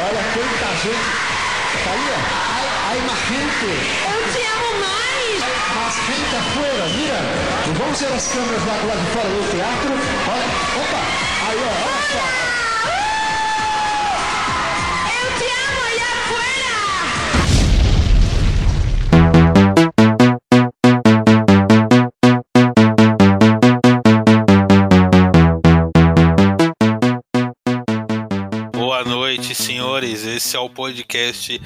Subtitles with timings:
[0.00, 1.10] Olha quanta gente.
[1.84, 2.90] Tá aí, ó.
[2.90, 3.66] Hay, más gente.
[4.06, 5.38] Eu te amo mais!
[5.76, 7.20] Más gente afuera, mira.
[7.78, 9.90] Vamos ver as câmeras lá do lado de fora do teatro.
[10.30, 10.46] Olha,
[10.82, 11.02] opa.
[11.48, 12.37] Aí, ó, olha só.
[30.48, 30.48] Senhores.
[30.48, 31.60] Esse é o podcast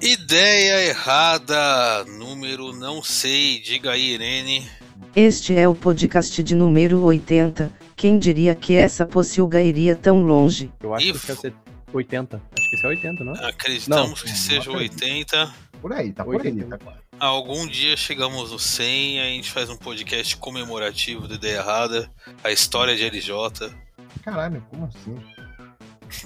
[0.00, 3.60] Ideia Errada, número não sei.
[3.60, 4.70] Diga aí, Irene.
[5.16, 7.72] Este é o podcast de número 80.
[7.96, 10.70] Quem diria que essa pocilga iria tão longe?
[10.80, 11.52] Eu acho E que esse é
[11.92, 12.36] 80.
[12.36, 13.32] Acho que esse é 80, não?
[13.34, 15.02] Acreditamos Não, que não seja acredito.
[15.02, 15.54] 80.
[15.80, 16.52] Por aí, tá por aí.
[16.52, 16.78] 80.
[16.78, 16.92] Tá...
[17.18, 22.08] Algum dia chegamos no 100 e a gente faz um podcast comemorativo do Ideia Errada,
[22.44, 23.74] a história de LJ.
[24.22, 25.16] Caralho, como assim?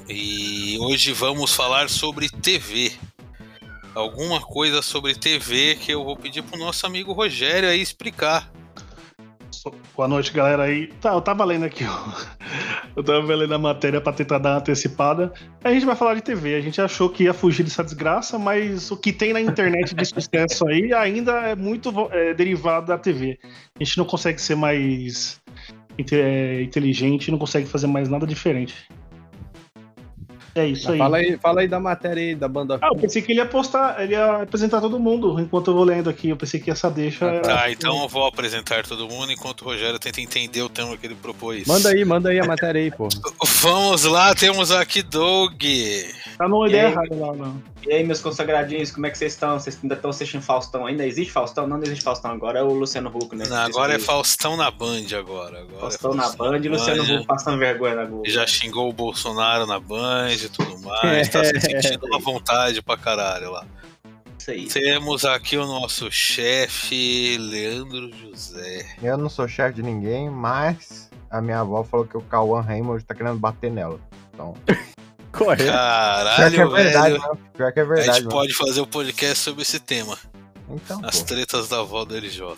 [0.09, 2.93] E hoje vamos falar sobre TV.
[3.95, 8.51] Alguma coisa sobre TV que eu vou pedir pro nosso amigo Rogério aí explicar.
[9.95, 10.89] Boa noite, galera aí.
[11.01, 11.85] Tá, eu tava lendo aqui.
[12.95, 15.33] Eu tava lendo a matéria pra tentar dar uma antecipada.
[15.65, 16.57] A gente vai falar de TV.
[16.57, 20.05] A gente achou que ia fugir dessa desgraça, mas o que tem na internet de
[20.05, 23.39] sucesso aí ainda é muito é, derivado da TV.
[23.81, 25.41] A gente não consegue ser mais
[26.13, 28.75] é, inteligente, não consegue fazer mais nada diferente.
[30.55, 30.99] É isso aí.
[30.99, 32.79] Fala aí, fala aí da matéria aí, da banda.
[32.83, 35.85] Ah, eu pensei que ele ia postar, ele ia apresentar todo mundo enquanto eu vou
[35.85, 36.29] lendo aqui.
[36.29, 37.25] Eu pensei que essa deixa.
[37.25, 40.97] era- Tá, então eu vou apresentar todo mundo enquanto o Rogério tenta entender o tema
[40.97, 41.67] que ele propôs.
[41.67, 43.09] Manda aí, manda aí a matéria aí, pô.
[43.63, 45.63] Vamos lá, temos aqui Doug.
[46.37, 47.63] Tá numa ideia errada lá, não.
[47.87, 49.59] E aí, meus consagradinhos, como é que vocês estão?
[49.59, 50.87] Vocês ainda estão assistindo Faustão?
[50.87, 51.67] Ainda existe Faustão?
[51.67, 53.45] Não, não existe Faustão, agora é o Luciano Huck, né?
[53.49, 55.61] Não, agora é Faustão na Band agora.
[55.61, 58.29] agora Faustão é na Band e Luciano Huck passando vergonha na Globo.
[58.29, 61.29] Já xingou o Bolsonaro na Band e tudo mais.
[61.29, 63.67] Tá se sentindo à vontade pra caralho lá.
[64.39, 64.67] Isso aí.
[64.67, 68.85] Temos aqui o nosso chefe, Leandro José.
[69.01, 73.05] Eu não sou chefe de ninguém, mas a minha avó falou que o Cauã Raymond
[73.05, 74.01] tá querendo bater nela.
[74.35, 74.55] Então,
[75.33, 75.63] Correto.
[75.65, 77.23] pior que é Caralho, verdade, velho.
[77.33, 77.39] né?
[77.57, 78.31] Pior que é A verdade, gente mano.
[78.31, 80.19] pode fazer o podcast sobre esse tema.
[80.69, 81.27] Então, As pô.
[81.27, 82.57] tretas da avó do LJ.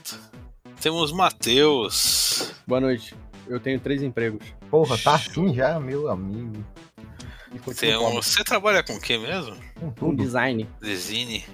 [0.80, 2.52] Temos Matheus.
[2.66, 3.14] Boa noite.
[3.46, 4.44] Eu tenho três empregos.
[4.70, 6.64] Porra, tá assim já, meu amigo.
[7.78, 8.26] Temos...
[8.26, 9.54] Você trabalha com o que mesmo?
[9.74, 10.22] Com Com tudo.
[10.22, 10.68] design.
[10.82, 11.44] Design.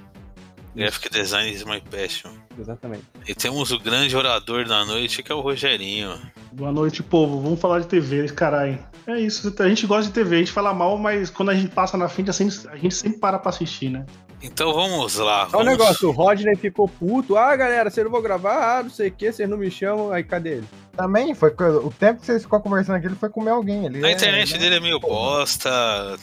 [0.75, 2.31] Graphic design is my passion.
[2.59, 3.05] Exatamente.
[3.27, 6.17] E temos o grande orador da noite, que é o Rogerinho.
[6.53, 7.41] Boa noite, povo.
[7.41, 8.79] Vamos falar de TV, caralho.
[9.07, 11.69] É isso, a gente gosta de TV, a gente fala mal, mas quando a gente
[11.75, 14.07] passa na frente, a gente sempre para pra assistir, né?
[14.43, 15.43] Então vamos lá.
[15.43, 15.67] Olha o Vamos...
[15.67, 17.37] negócio, o Rodney ficou puto.
[17.37, 20.13] Ah, galera, vocês não vão gravar, ah, não sei o que, vocês não me chamam.
[20.13, 20.69] Aí cadê ele?
[20.97, 23.87] Também foi o tempo que vocês ficou conversando aqui, ele foi comer alguém.
[23.87, 24.59] Ele A é- internet né?
[24.59, 25.71] dele é meio bosta,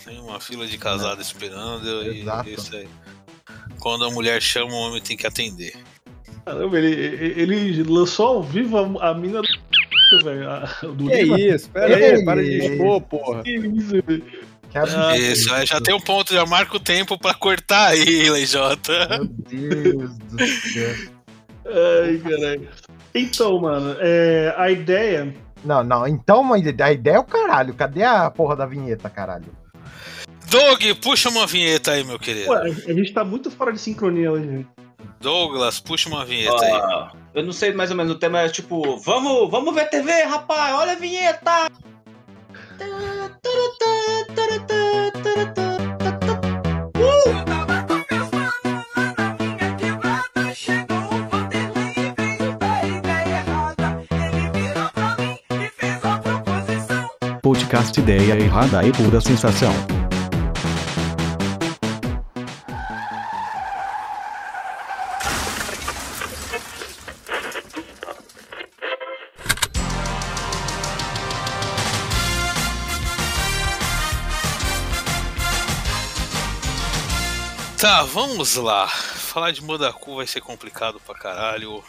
[0.05, 2.49] tem uma fila de casado esperando e Exato.
[2.49, 2.87] isso aí.
[3.79, 5.73] Quando a mulher chama, o homem tem que atender.
[6.45, 9.47] Caramba, ele, ele lançou ao vivo a, a mina do.
[10.23, 11.39] velho, a- do Que Lima.
[11.39, 11.69] isso?
[11.69, 13.43] Pera aí, Que para de expor, porra.
[13.43, 14.23] Que isso, velho.
[14.73, 15.15] Absurdo.
[15.15, 18.77] Isso, aí já tem um ponto, já marca o tempo pra cortar aí, LJ.
[19.09, 20.95] Meu Deus do céu.
[21.65, 22.67] Ai, caralho.
[23.15, 25.33] Então, mano, é, a ideia.
[25.65, 27.73] Não, não, então mãe, a ideia é o caralho.
[27.73, 29.45] Cadê a porra da vinheta, caralho?
[30.49, 32.45] Doug, puxa uma vinheta aí, meu querido.
[32.45, 34.47] Pô, a gente tá muito fora de sincronia hoje.
[34.47, 34.67] velho.
[35.19, 36.71] Douglas, puxa uma vinheta aí.
[36.71, 40.11] Ó, eu não sei mais ou menos, o tema é tipo, vamos, vamos ver TV,
[40.23, 41.67] rapaz, olha a vinheta!
[57.41, 60.06] Podcast Ideia Errada e Pura Sensação.
[78.17, 78.87] Vamos lá.
[78.87, 81.83] Falar de Modaku vai ser complicado pra caralho.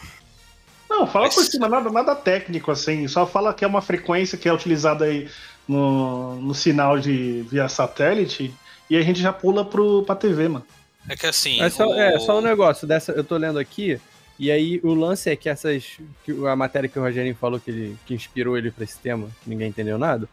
[0.87, 3.07] Não, fala Mas- por cima, nada, nada técnico, assim.
[3.07, 5.27] Só fala que é uma frequência que é utilizada aí
[5.67, 8.53] no, no sinal de via satélite.
[8.89, 10.65] E a gente já pula pro, pra TV, mano.
[11.07, 11.61] É que assim.
[11.61, 13.99] É só, o- é só um negócio dessa, eu tô lendo aqui,
[14.37, 15.97] e aí o lance é que essas.
[16.23, 19.29] que a matéria que o Rogerinho falou que, ele, que inspirou ele pra esse tema,
[19.43, 20.29] que ninguém entendeu nada,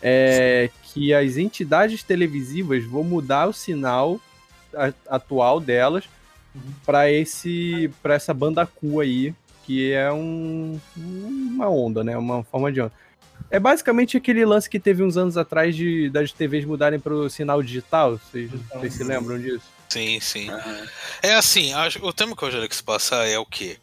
[0.00, 4.20] é que as entidades televisivas vão mudar o sinal
[5.08, 6.04] atual delas
[6.84, 9.34] pra esse para essa banda Cu aí,
[9.64, 12.16] que é um, uma onda, né?
[12.16, 12.92] Uma forma de onda.
[13.50, 17.28] É basicamente aquele lance que teve uns anos atrás de das TVs mudarem para o
[17.28, 18.18] sinal digital.
[18.18, 19.64] Vocês, vocês se lembram disso?
[19.88, 20.48] Sim, sim.
[21.22, 23.76] É assim, o tema que eu já quis passar é o quê?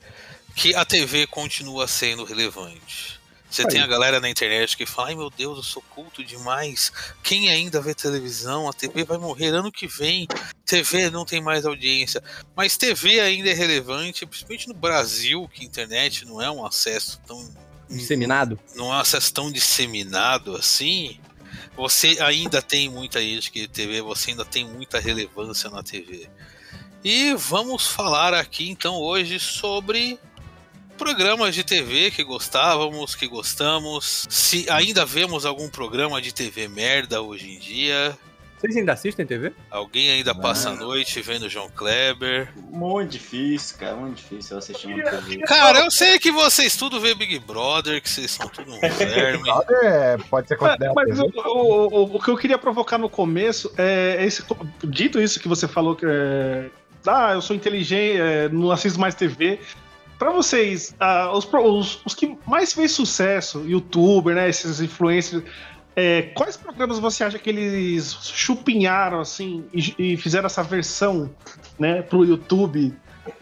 [0.56, 3.19] Que a TV continua sendo relevante.
[3.50, 3.68] Você Aí.
[3.68, 6.92] tem a galera na internet que fala, ai meu Deus, eu sou culto demais.
[7.24, 8.70] Quem ainda vê televisão?
[8.70, 10.28] A TV vai morrer ano que vem.
[10.66, 12.22] TV não tem mais audiência.
[12.56, 17.20] Mas TV ainda é relevante, principalmente no Brasil, que a internet não é um acesso
[17.26, 17.50] tão
[17.90, 18.60] Disseminado?
[18.76, 21.20] não é um acesso tão disseminado assim,
[21.76, 26.30] você ainda tem muita gente que TV, você ainda tem muita relevância na TV.
[27.04, 30.20] E vamos falar aqui então hoje sobre
[31.00, 34.28] programas de TV que gostávamos, que gostamos.
[34.30, 38.16] Se ainda vemos algum programa de TV merda hoje em dia.
[38.60, 39.54] Vocês ainda assistem TV?
[39.72, 42.50] Alguém ainda passa a noite vendo João Kleber.
[42.70, 45.38] Muito difícil, cara, muito difícil eu assistir uma TV.
[45.44, 49.44] Cara, eu sei que vocês tudo vê Big Brother, que vocês são tudo um verme.
[49.44, 51.22] Brother é- pode ser considerado Mas TV?
[51.22, 54.44] o, o- o- o que eu queria provocar no começo é esse.
[54.84, 56.70] Dito isso que você falou que é,
[57.08, 59.62] ah, eu sou inteligente, é, não assisto mais TV.
[60.20, 65.42] Pra vocês, ah, os, os- os que mais fez sucesso, youtuber, né, esses influencers,
[65.96, 71.34] é, quais programas você acha que eles chupinharam assim e, e fizeram essa versão,
[71.80, 72.94] né, pro YouTube?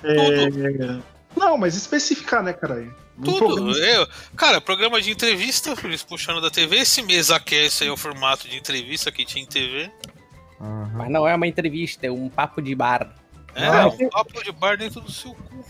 [0.04, 1.00] É,
[1.36, 2.96] não, mas especificar, né, caralho?
[3.18, 3.76] Um Tudo.
[3.76, 6.78] Eu, cara, programa de entrevista, eles puxando da TV.
[6.78, 9.90] Esse mesa cast aí é o formato de entrevista que tinha em TV.
[10.60, 10.92] Uhum.
[10.94, 13.16] Mas não é uma entrevista, é um papo de bar.
[13.56, 15.66] É, Ah, um papo de bar dentro do seu cu.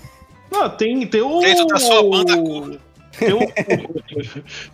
[0.52, 1.40] Não, tem, tem o.
[1.40, 2.80] Dentro da sua banda cu.
[3.18, 3.40] Tem o,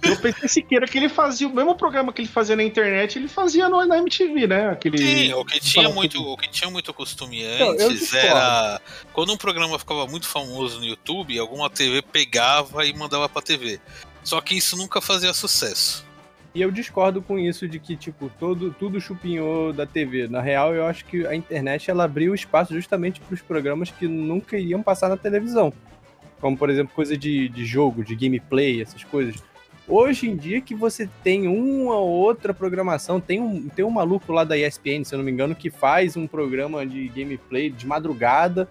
[0.01, 3.17] tem o PC Siqueira que ele fazia o mesmo programa que ele fazia na internet,
[3.17, 4.69] ele fazia no, na MTV, né?
[4.69, 4.97] Aquele.
[4.97, 8.81] Sim, o que tinha muito, o que tinha muito costume eu antes era
[9.13, 13.79] quando um programa ficava muito famoso no YouTube, alguma TV pegava e mandava pra TV.
[14.23, 16.05] Só que isso nunca fazia sucesso.
[16.55, 20.27] E eu discordo com isso de que, tipo, todo, tudo chupinhou da TV.
[20.27, 24.07] Na real, eu acho que a internet ela abriu espaço justamente para os programas que
[24.07, 25.73] nunca iriam passar na televisão.
[26.39, 29.35] Como, por exemplo, coisa de, de jogo, de gameplay, essas coisas.
[29.87, 34.31] Hoje em dia que você tem uma ou outra programação, tem um, tem um maluco
[34.31, 37.85] lá da ESPN, se eu não me engano, que faz um programa de gameplay de
[37.87, 38.69] madrugada,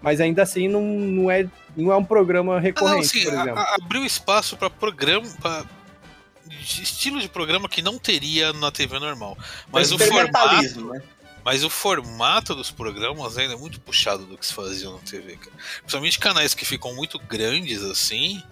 [0.00, 1.46] mas ainda assim não, não, é,
[1.76, 3.58] não é um programa Ah, não, recorrente, assim, por a- exemplo.
[3.58, 5.26] a- abriu espaço pra programa.
[5.42, 5.64] Pra...
[6.48, 9.36] de Estilo de programa que não teria na TV normal.
[9.72, 10.92] Mas o formato.
[10.92, 11.02] Né?
[11.44, 15.36] Mas o formato dos programas ainda é muito puxado do que se fazia na TV,
[15.36, 15.52] cara.
[15.80, 18.42] Principalmente canais que ficam muito grandes assim,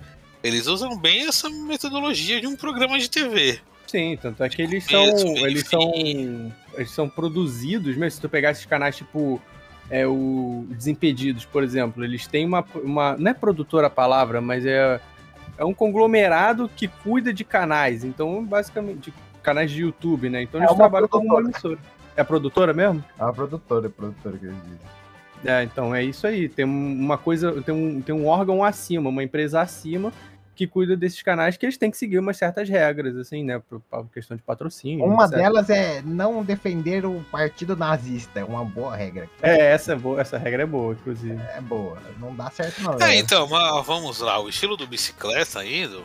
[0.42, 3.60] eles usam bem essa metodologia de um programa de TV.
[3.86, 5.04] Sim, tanto é que eles são.
[5.46, 5.92] Eles são.
[6.74, 9.40] Eles são produzidos, mesmo se tu pegar esses canais tipo.
[9.90, 13.14] É o Desimpedidos, por exemplo, eles têm uma, uma.
[13.18, 15.00] Não é produtora a palavra, mas é.
[15.62, 18.02] É um conglomerado que cuida de canais.
[18.02, 19.14] Então, basicamente, de
[19.44, 20.42] canais de YouTube, né?
[20.42, 21.78] Então É eles trabalham como uma emissora.
[22.16, 23.02] É a produtora mesmo?
[23.16, 24.80] É a produtora, é a produtora que eles dizem.
[25.44, 26.48] É, então é isso aí.
[26.48, 30.12] Tem uma coisa, tem um, tem um órgão acima, uma empresa acima
[30.54, 33.60] que cuida desses canais que eles têm que seguir umas certas regras, assim, né?
[33.68, 35.04] Por, por questão de patrocínio.
[35.04, 35.36] Uma etc.
[35.36, 38.40] delas é não defender o partido nazista.
[38.40, 39.28] É uma boa regra.
[39.42, 41.40] É, essa, é boa, essa regra é boa, inclusive.
[41.54, 41.98] É boa.
[42.18, 42.94] Não dá certo, não.
[42.94, 43.16] É, né?
[43.16, 46.04] então, mas vamos lá, o estilo do bicicleta aí, do,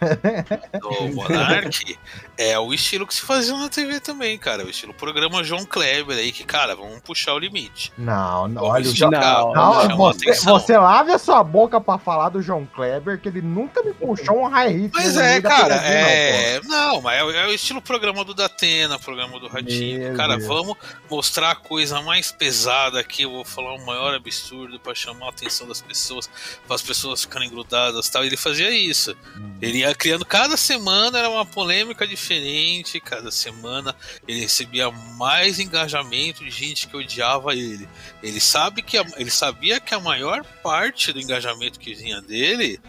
[0.80, 1.98] do Monark,
[2.36, 4.64] é o estilo que se fazia na TV também, cara.
[4.64, 7.92] O estilo programa João Kleber aí, que, cara, vamos puxar o limite.
[7.98, 12.28] Não, não, olha o esticar, Não, Não, você, você lave a sua boca pra falar
[12.28, 14.94] do João Kleber, que ele nunca me puxou um high hit.
[14.94, 16.60] No é, cara, é.
[16.64, 19.98] Não, mas é, o- é o estilo programa do Datena, programa do Ratinho.
[19.98, 20.48] Meu cara, Deus.
[20.48, 20.76] vamos
[21.10, 23.22] mostrar a coisa mais pesada aqui.
[23.22, 26.28] Eu vou falar o maior absurdo pra chamar a atenção das pessoas,
[26.66, 28.24] para as pessoas ficarem grudadas e tal.
[28.24, 29.16] Ele fazia isso.
[29.36, 29.54] Hum.
[29.60, 33.94] Ele ia criando cada semana era uma polêmica diferente, cada semana
[34.26, 37.88] ele recebia mais engajamento de gente que odiava ele.
[38.22, 42.80] Ele sabe que a- ele sabia que a maior parte do engajamento que vinha dele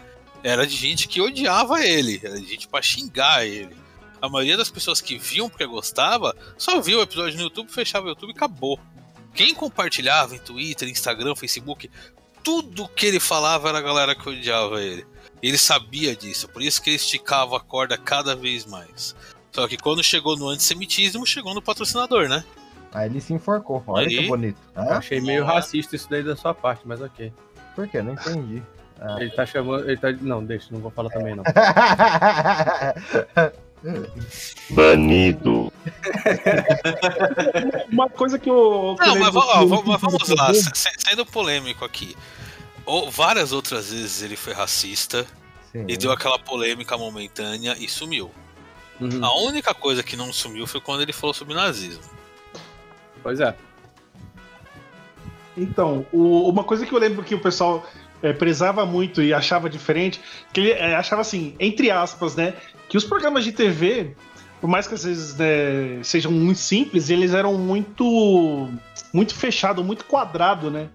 [0.42, 3.76] era de gente que odiava ele, era de gente pra xingar ele.
[4.20, 8.06] A maioria das pessoas que viam porque gostava só viu o episódio no YouTube, fechava
[8.06, 8.78] o YouTube e acabou.
[9.34, 11.90] Quem compartilhava em Twitter, Instagram, Facebook,
[12.42, 15.06] tudo que ele falava era a galera que odiava ele.
[15.42, 19.14] Ele sabia disso, por isso que ele esticava a corda cada vez mais.
[19.52, 22.44] Só que quando chegou no antissemitismo, chegou no patrocinador, né?
[22.92, 23.82] Aí ele se enforcou.
[23.86, 24.18] Olha Aí.
[24.18, 24.58] que bonito.
[24.74, 24.98] Eu Hã?
[24.98, 27.32] achei meio racista isso daí da sua parte, mas ok.
[27.74, 28.02] Por quê?
[28.02, 28.62] Não entendi.
[29.00, 29.16] Ah.
[29.20, 29.88] Ele tá chamando.
[29.88, 30.12] Ele tá.
[30.12, 31.44] Não, deixa, não vou falar também, não.
[34.70, 35.72] Banido.
[37.90, 38.96] Uma coisa que eu.
[39.00, 42.14] eu Não, mas, ó, vamos, mas vamos lá, saindo polêmico aqui.
[42.90, 45.24] Ou, várias outras vezes ele foi racista
[45.70, 45.84] Sim.
[45.88, 48.30] e deu aquela polêmica momentânea e sumiu.
[49.00, 49.24] Uhum.
[49.24, 52.02] A única coisa que não sumiu foi quando ele falou sobre nazismo.
[53.22, 53.54] Pois é.
[55.56, 57.86] Então, o- uma coisa que eu lembro que o pessoal
[58.22, 60.20] é, prezava muito e achava diferente,
[60.52, 62.54] que ele é, achava assim, entre aspas, né,
[62.88, 64.14] que os programas de TV,
[64.60, 68.68] por mais que às vezes né, sejam muito simples, eles eram muito
[69.12, 70.88] muito fechado, muito quadrado, né?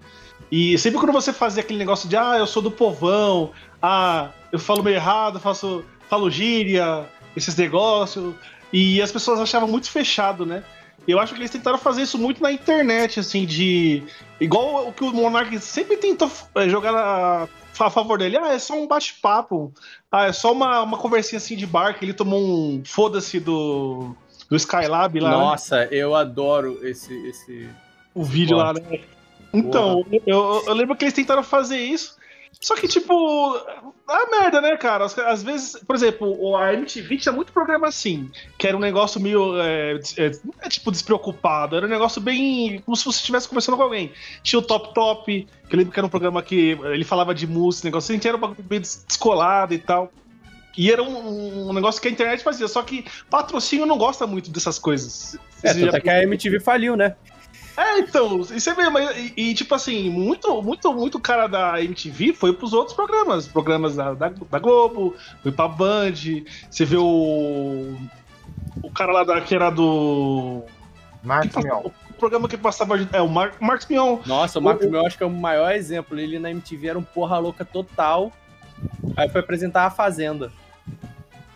[0.52, 4.60] E sempre quando você fazia aquele negócio de ah, eu sou do povão, ah, eu
[4.60, 8.34] falo meio errado, faço falo gíria, esses negócios,
[8.72, 10.64] e as pessoas achavam muito fechado, né?
[11.08, 14.04] Eu acho que eles tentaram fazer isso muito na internet, assim, de.
[14.40, 17.48] Igual o que o Monark sempre tentou é, jogar na-
[17.78, 18.38] a favor dele.
[18.38, 19.72] Ah, é só um bate-papo.
[20.12, 24.16] Ah, é só uma, uma conversinha assim de bar que ele tomou um foda-se do,
[24.50, 25.30] do Skylab lá.
[25.32, 25.38] né?
[25.38, 27.14] Nossa, eu adoro esse.
[27.28, 27.70] esse...
[28.16, 28.82] o vídeo lá, né?
[29.58, 32.16] Então, eu, eu lembro que eles tentaram fazer isso.
[32.62, 33.14] Só que, tipo,
[34.08, 35.06] a merda, né, cara?
[35.06, 39.60] Às, vezes, por exemplo, a MTV tinha muito programa assim, que era um negócio meio.
[39.62, 40.32] É, é,
[40.62, 42.80] é tipo despreocupado, era um negócio bem.
[42.86, 44.12] como se você estivesse conversando com alguém.
[44.42, 47.46] Tinha o Top Top, que eu lembro que era um programa que ele falava de
[47.46, 50.12] música, negócio assim, que era um bagulho bem descolado e tal.
[50.78, 54.50] E era um, um negócio que a internet fazia, só que patrocínio não gosta muito
[54.50, 55.38] dessas coisas.
[55.62, 57.16] É, já- é que a MTV faliu, né?
[57.78, 61.82] É, então, e você vê, mas, e, e, tipo assim, muito, muito, muito cara da
[61.82, 65.14] MTV foi pros outros programas, programas da, da, da Globo,
[65.44, 66.14] foi pra Band,
[66.70, 67.96] você vê o.
[68.82, 70.64] O cara lá da, que era do.
[71.24, 71.82] Marcos que Mion.
[71.86, 72.96] O programa que passava.
[73.12, 74.20] É, o Mar, Marcos Mion.
[74.26, 76.18] Nossa, o Marcos Mion acho que é o maior exemplo.
[76.18, 78.32] Ele na MTV era um porra louca total.
[79.18, 80.52] Aí foi apresentar a Fazenda.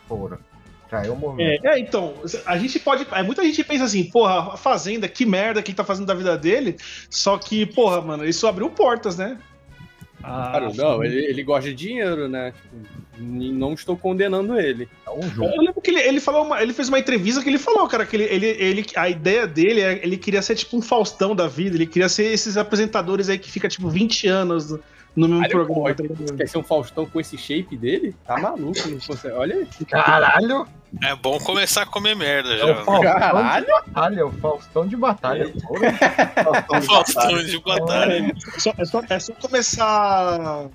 [0.07, 0.39] Porra.
[0.89, 1.65] Traiu o movimento.
[1.67, 2.15] É, é, então,
[2.45, 3.05] a gente pode.
[3.11, 6.13] é, Muita gente pensa assim, porra, a Fazenda, que merda que ele tá fazendo da
[6.15, 6.75] vida dele.
[7.09, 9.37] Só que, porra, mano, isso abriu portas, né?
[10.23, 12.53] Ah, Claro, não, ele, ele gosta de dinheiro, né?
[13.17, 14.87] Não estou condenando ele.
[15.05, 15.49] É um jogo.
[15.53, 18.05] Eu lembro que ele, ele falou uma- ele fez uma entrevista que ele falou, cara,
[18.05, 21.47] que ele, ele, ele- a ideia dele é ele queria ser tipo um Faustão da
[21.47, 24.79] vida, ele queria ser esses apresentadores aí que fica tipo 20 anos no,
[25.15, 25.39] no mesmo
[25.83, 26.47] Olha, programa.
[26.47, 28.15] ser um Faustão com esse shape dele?
[28.25, 29.33] Tá maluco, não consegue.
[29.35, 29.67] Olha aí.
[29.85, 30.67] Caralho!
[31.03, 32.75] É bom começar a comer merda É o já.
[32.83, 33.65] Faustão Caralho.
[33.65, 35.53] de batalha, o Faustão de batalha.
[35.67, 36.81] Porra.
[36.81, 38.33] Faustão de batalha.
[38.55, 40.67] É só, é, só, é só começar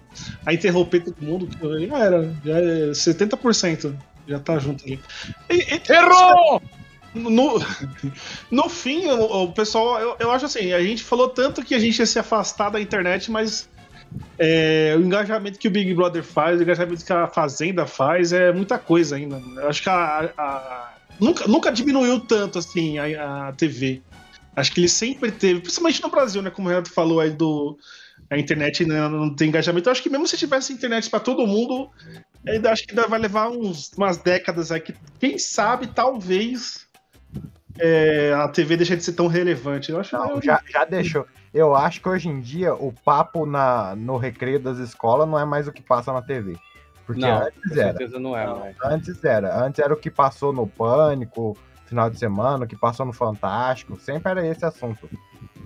[0.46, 1.48] a interromper todo mundo,
[1.88, 3.94] já era, já é 70%.
[4.26, 5.00] Já tá junto ali.
[5.50, 6.62] E- e- Errou!
[7.14, 7.60] No,
[8.50, 11.78] no fim, o, o pessoal, eu, eu acho assim, a gente falou tanto que a
[11.78, 13.68] gente ia se afastar da internet, mas
[14.38, 18.52] é, o engajamento que o Big Brother faz, o engajamento que a Fazenda faz, é
[18.52, 19.40] muita coisa ainda.
[19.56, 24.02] Eu acho que a, a- nunca, nunca diminuiu tanto assim a, a TV.
[24.56, 26.50] Acho que ele sempre teve, principalmente no Brasil, né?
[26.50, 27.76] Como o Renato falou aí do.
[28.30, 29.88] A internet né, não tem engajamento.
[29.88, 31.90] Eu acho que mesmo se tivesse internet para todo mundo,
[32.48, 34.80] ainda acho que ainda vai levar uns, umas décadas aí.
[34.80, 36.86] Que, quem sabe, talvez
[37.78, 39.90] é, a TV deixe de ser tão relevante.
[39.90, 41.26] Eu acho Não, eu- já, já deixou.
[41.54, 45.44] Eu acho que hoje em dia o papo na, no recreio das escolas não é
[45.44, 46.58] mais o que passa na TV.
[47.06, 47.82] Porque Não, com antes era.
[47.90, 48.76] certeza não é, mais.
[48.82, 49.64] Antes era.
[49.64, 51.56] Antes era o que passou no Pânico,
[51.86, 53.96] final de semana, o que passou no Fantástico.
[54.00, 55.08] Sempre era esse assunto.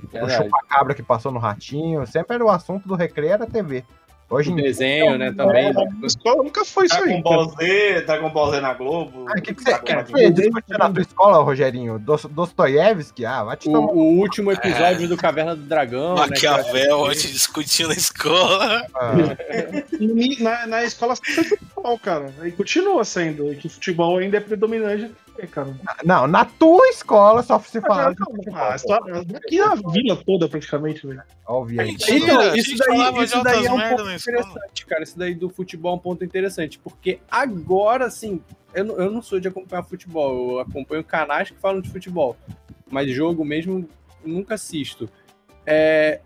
[0.04, 0.34] O Verdade.
[0.34, 2.06] chupacabra que passou no Ratinho.
[2.06, 3.84] Sempre era o assunto do recreio, era TV.
[4.30, 4.64] Hoje O em dia.
[4.64, 5.68] desenho, né, também.
[5.68, 7.02] A escola nunca foi isso aí.
[7.04, 9.24] Dragon Ball Z, Dragon Ball Z na Globo.
[9.26, 11.98] Ah, O que, que você quer ver escola, Rogerinho?
[11.98, 13.24] Dos, Dostoiévski?
[13.24, 13.92] Ah, vai te O, tomar.
[13.92, 16.14] o último episódio do Caverna do Dragão.
[16.14, 18.82] né, Maquiavel, a gente discutiu na escola.
[18.94, 19.12] Ah,
[20.40, 22.32] Na, na escola sempre foi futebol, cara.
[22.44, 23.52] E continua sendo.
[23.52, 25.10] E que futebol ainda é predominante,
[25.46, 25.76] cara.
[26.04, 28.14] Não, na tua escola só se fala.
[28.52, 31.22] Ah, a história- aqui a vila toda, praticamente, velho.
[31.46, 31.88] Ó, o Vieira.
[31.90, 35.02] Então, isso daí, isso daí é um ponto na interessante, cara.
[35.02, 36.78] Isso daí do futebol é um ponto interessante.
[36.78, 38.40] Porque agora, assim,
[38.74, 40.52] eu, não- eu não sou de acompanhar futebol.
[40.52, 42.36] Eu acompanho canais que falam de futebol.
[42.90, 43.88] Mas jogo mesmo,
[44.24, 45.08] nunca assisto.
[45.66, 46.20] É,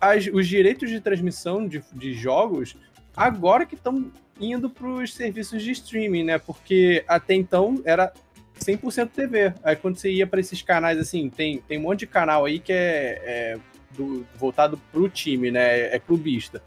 [0.00, 2.76] as- os direitos de transmissão de, de jogos,
[3.16, 6.38] agora que estão indo para os serviços de streaming, né?
[6.38, 8.12] Porque até então era
[8.60, 9.52] 100% TV.
[9.62, 12.58] Aí quando você ia para esses canais, assim, tem, tem um monte de canal aí
[12.58, 13.58] que é, é
[13.90, 15.94] do- voltado pro time, né?
[15.94, 16.62] É clubista.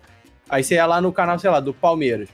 [0.49, 2.29] Aí você ia lá no canal, sei lá, do Palmeiras.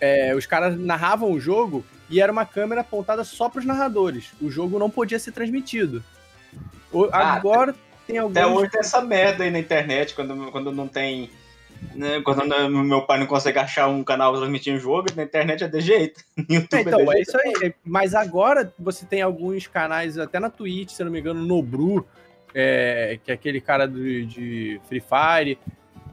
[0.00, 4.32] É, os caras narravam o jogo e era uma câmera apontada só pros narradores.
[4.40, 6.02] O jogo não podia ser transmitido.
[6.90, 7.74] O- Ah, agora
[8.06, 8.36] tem alguns...
[8.36, 11.30] Até hoje tem essa merda aí na internet, quando, quando não tem.
[11.94, 12.46] Né, quando
[12.84, 16.20] meu pai não consegue achar um canal transmitindo jogo, na internet é de jeito.
[16.48, 17.28] É, YouTube então, é de é jeito.
[17.28, 17.74] isso aí.
[17.84, 22.06] Mas agora você tem alguns canais, até na Twitch, se não me engano, no Bru,
[22.54, 25.58] é, que é aquele cara do, de Free Fire.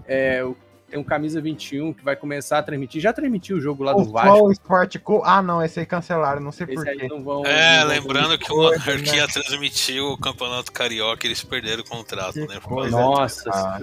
[0.07, 0.55] é, o-
[0.89, 2.99] tem um Camisa 21 que vai começar a transmitir.
[2.99, 4.38] Já transmitiu o jogo lá do O Vasco.
[4.38, 5.21] Flow Sport Co...
[5.23, 6.89] Ah, não, esse aí cancelaram, não sei Esse porquê.
[7.03, 7.45] aí não vão.
[7.45, 9.17] É, não vão- lembrando que o Monark né?
[9.17, 12.59] ia transmitir o Campeonato Carioca eles perderam o contrato, Que né?
[12.89, 13.79] Nossa, Ah.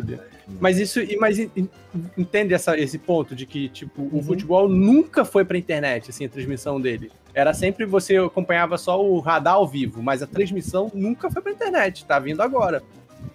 [0.60, 1.68] Mas isso, mas en- en-
[2.16, 4.10] entende essa, esse ponto de que, tipo, Uhum.
[4.18, 7.10] o futebol nunca foi pra internet, assim, a transmissão dele.
[7.34, 11.52] Era sempre você acompanhava só o radar ao vivo, mas a transmissão nunca foi pra
[11.52, 12.82] internet, tá vindo agora.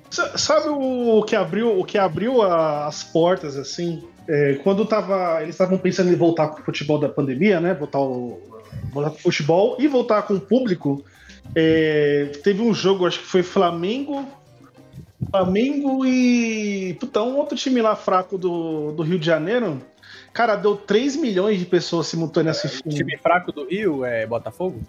[0.10, 4.04] Sa- Sabe o que abriu, o que abriu a- as portas, assim?
[4.28, 7.74] É, quando tava, eles estavam pensando em voltar com o futebol da pandemia, né?
[7.74, 8.40] Voltar, o,
[8.94, 11.04] voltar futebol e voltar com o público.
[11.56, 14.26] é, teve um jogo, acho que foi Flamengo.
[15.30, 16.96] Flamengo e.
[17.00, 19.82] Puta, um outro time lá fraco do, do Rio de Janeiro.
[20.34, 22.96] Cara, deu 3 milhões de pessoas simultâneas O assistindo.
[22.96, 24.82] time fraco do Rio é Botafogo?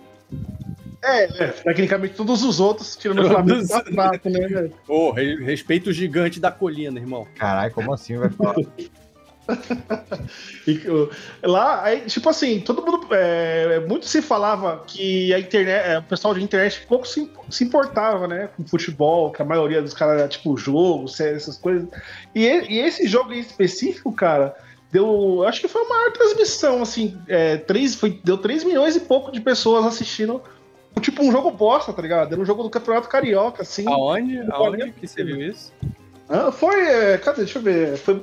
[1.04, 4.70] É, é, tecnicamente todos os outros, tirando o Flamengo, tá fraco, né?
[4.86, 7.26] Ô, re- respeita o gigante da colina, irmão.
[7.34, 8.54] Caralho, como assim, vai falar?
[11.42, 13.06] Lá, aí, tipo assim, todo mundo.
[13.10, 17.64] é, muito se falava que a internet, é, o pessoal de internet pouco se, se
[17.64, 18.48] importava, né?
[18.56, 21.88] Com futebol, que a maioria dos caras era tipo jogo, essas coisas.
[22.34, 24.54] E, e- esse jogo em específico, cara,
[24.90, 25.44] deu.
[25.46, 27.18] Acho que foi a maior transmissão, assim.
[27.28, 30.42] É, três, foi, deu 3 milhões e pouco de pessoas assistindo.
[31.00, 32.32] Tipo um jogo bosta, tá ligado?
[32.32, 33.88] Era um jogo do Campeonato Carioca, assim.
[33.88, 34.40] Aonde?
[34.50, 35.72] Aonde que você viu isso?
[36.32, 36.80] Ah, foi.
[36.80, 37.42] é, cadê?
[37.44, 37.96] Deixa eu ver.
[37.98, 38.14] Foi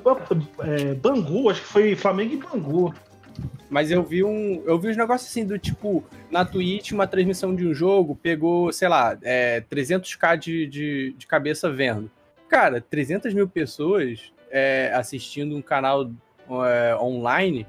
[0.61, 2.93] é, Bangu, acho que foi Flamengo e Bangu.
[3.69, 4.63] Mas eu vi um.
[4.65, 8.73] Eu vi uns negócios assim do tipo, na Twitch, uma transmissão de um jogo, pegou,
[8.73, 12.09] sei lá, é, 300k de, de, de cabeça vendo.
[12.47, 16.09] Cara, 300 mil pessoas é, assistindo um canal
[16.65, 17.67] é, online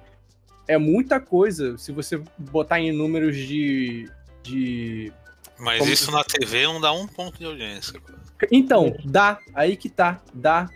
[0.66, 4.08] é muita coisa se você botar em números de.
[4.42, 5.12] de...
[5.58, 8.00] Mas Como- isso na TV não dá um ponto de audiência.
[8.00, 8.19] cara.
[8.50, 10.68] Então, dá, aí que tá, dá.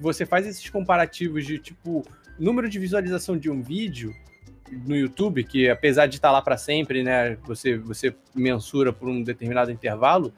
[0.00, 2.04] Você faz esses comparativos de tipo,
[2.38, 4.14] número de visualização de um vídeo
[4.86, 9.22] no YouTube, que apesar de estar lá para sempre, né, você, você mensura por um
[9.22, 10.32] determinado intervalo,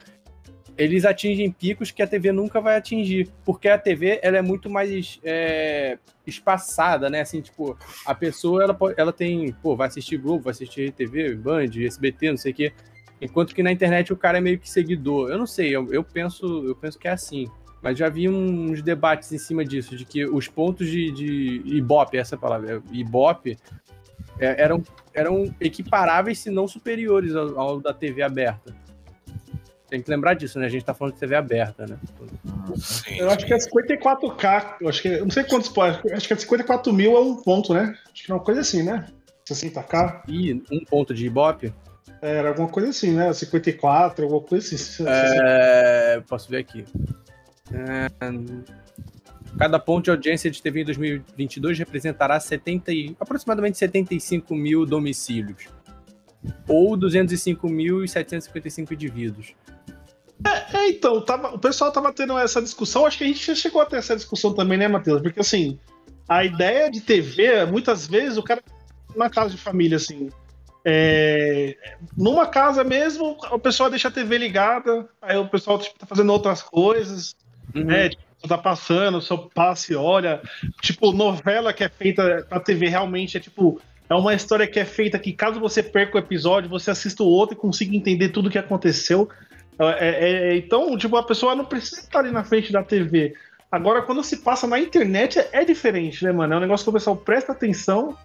[0.79, 4.71] eles atingem picos que a TV nunca vai atingir, porque a TV ela é muito
[4.71, 10.45] mais é, espaçada, né, assim, tipo, a pessoa ela, ela tem, pô, vai assistir Globo,
[10.45, 12.73] vai assistir RTV, Band, SBT, não sei o quê,
[13.21, 15.30] enquanto que na internet o cara é meio que seguidor.
[15.30, 17.47] Eu não sei, eu, eu penso, eu penso que é assim.
[17.83, 22.19] Mas já vi uns debates em cima disso, de que os pontos de, de Ibope,
[22.19, 23.56] essa é a palavra, Ibope,
[24.39, 24.83] é, eram,
[25.15, 28.75] eram equiparáveis, se não superiores ao, ao da TV aberta.
[29.89, 30.67] Tem que lembrar disso, né?
[30.67, 31.99] A gente tá falando de TV aberta, né?
[32.76, 34.76] Sim, Eu acho que é 54k.
[34.80, 35.99] Eu acho que eu não sei quantos pode.
[36.13, 37.97] Acho que é 54 mil é um ponto, né?
[38.13, 39.09] Acho que é uma coisa assim, né?
[39.49, 40.23] 60k.
[40.28, 41.75] E um ponto de Ibope,
[42.23, 43.33] Era alguma coisa assim, né?
[43.33, 45.04] 54, alguma coisa assim.
[45.06, 46.85] é, posso ver aqui.
[47.73, 48.09] É,
[49.59, 55.69] cada ponto de audiência de TV em 2022 representará 70, e- aproximadamente 75 mil domicílios.
[56.69, 59.54] Ou 205.755 indivíduos.
[60.73, 63.83] É, então, tava, o pessoal tava tendo essa discussão, acho que a gente já chegou
[63.83, 65.21] a ter essa discussão também, né, Matheus?
[65.21, 65.78] Porque assim,
[66.28, 68.63] a ideia de TV, muitas vezes, o cara
[69.15, 70.30] na casa de família, assim.
[70.84, 71.76] É,
[72.16, 76.32] numa casa mesmo, o pessoal deixa a TV ligada, aí o pessoal tipo, tá fazendo
[76.32, 77.34] outras coisas,
[77.75, 78.08] né?
[78.08, 80.40] Tipo, tá passando, só passa e olha.
[80.80, 83.80] Tipo, novela que é feita pra TV realmente é tipo.
[84.08, 87.28] É uma história que é feita que, caso você perca o episódio, você assista o
[87.28, 89.28] outro e consiga entender tudo o que aconteceu.
[89.78, 93.34] É, é- então, tipo, a pessoa não precisa estar ali na frente da TV.
[93.71, 96.54] Agora, quando se passa na internet, é, é diferente, né, mano?
[96.54, 98.16] É um negócio que o pessoal presta atenção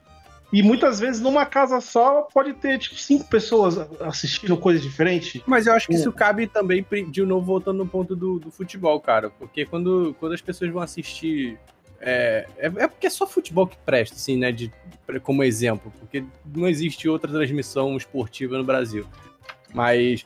[0.53, 5.41] e muitas vezes numa casa só pode ter, tipo, cinco pessoas assistindo coisas diferentes.
[5.45, 8.99] Mas eu acho que isso cabe também, de novo, voltando no ponto do, do futebol,
[8.99, 9.29] cara.
[9.29, 11.58] Porque quando, quando as pessoas vão assistir.
[11.99, 14.51] É, é, é porque é só futebol que presta, assim, né?
[14.51, 14.71] De,
[15.23, 15.91] como exemplo.
[15.99, 19.05] Porque não existe outra transmissão esportiva no Brasil.
[19.73, 20.25] Mas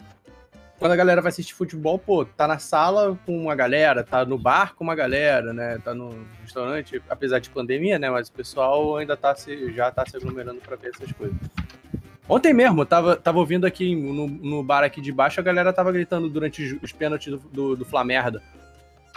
[0.80, 4.38] quando a galera vai assistir futebol, pô, tá na sala com uma galera, tá no
[4.38, 5.78] bar com uma galera, né?
[5.84, 8.10] Tá no restaurante, apesar de pandemia, né?
[8.10, 11.36] Mas o pessoal ainda tá se, já tá se aglomerando pra ver essas coisas.
[12.28, 15.92] Ontem mesmo, tava, tava ouvindo aqui no, no bar aqui de baixo, a galera tava
[15.92, 18.42] gritando durante os- os pênaltis do, do, do Flamerda.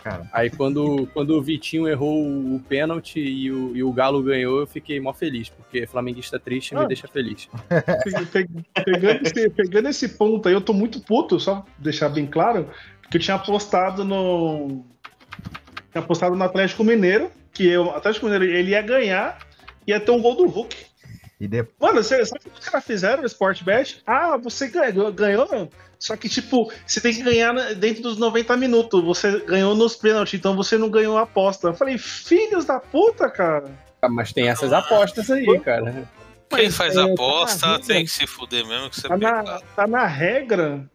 [0.03, 0.29] Cara.
[0.33, 4.67] Aí quando, quando o Vitinho errou o, pênalti e o, e o Galo ganhou, eu
[4.67, 6.87] fiquei mó feliz, porque flamenguista triste me Ah.
[6.87, 7.49] deixa feliz.
[7.69, 12.27] Pe- pe- Pegando esse, pegando esse ponto aí, eu tô muito puto, só deixar bem
[12.27, 12.69] claro,
[13.11, 14.85] que eu tinha apostado no.
[15.93, 19.39] Tinha apostado no Atlético Mineiro, que eu- o Atlético Mineiro ele ia ganhar,
[19.87, 20.77] ia ter um gol do Hulk.
[21.39, 21.77] E depois.
[21.93, 24.01] Mano, você, sabe o que os caras fizeram no Sportbet?
[24.07, 25.69] Ah, você ganhou, ganhou,
[26.03, 29.03] só que, tipo, você tem que ganhar na- dentro dos 90 minutos.
[29.05, 31.69] Você ganhou nos pênaltis, então você não ganhou a aposta.
[31.69, 33.71] Eu falei, filhos da puta, cara.
[34.03, 36.09] Ah, Mas tem essas apostas aí, cara.
[36.51, 39.17] Quem Mas, faz é, tá aposta na tem que se fuder mesmo que você Tá
[39.17, 39.65] na, pecado.
[39.77, 40.91] tá na regra.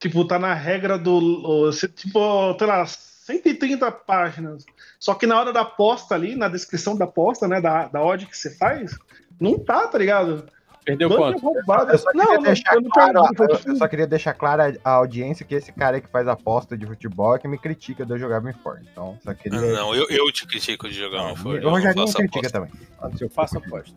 [0.00, 1.70] Tipo, tá na regra do.
[1.94, 4.64] Tipo, sei lá, 130 páginas.
[4.98, 7.60] Só que na hora da aposta ali, na descrição da aposta, né?
[7.60, 8.98] Da, da odd que você faz,
[9.40, 10.44] não tá, tá ligado?
[10.88, 11.38] Perdeu quanto?
[11.38, 11.92] é roubado.
[11.92, 14.62] Eu só queria Não, não, deixar não claro, foi eu- eu só queria deixar claro
[14.84, 18.04] a, audiência que esse cara aí que faz aposta de futebol é que me critica
[18.06, 18.86] de eu jogar bem forte.
[18.90, 19.60] Então, só queria.
[19.60, 21.64] Não, eu, eu te critico de jogar Não, no Ford.
[21.64, 22.70] o Rogerinho critica também.
[23.16, 23.94] Se eu faço aposta.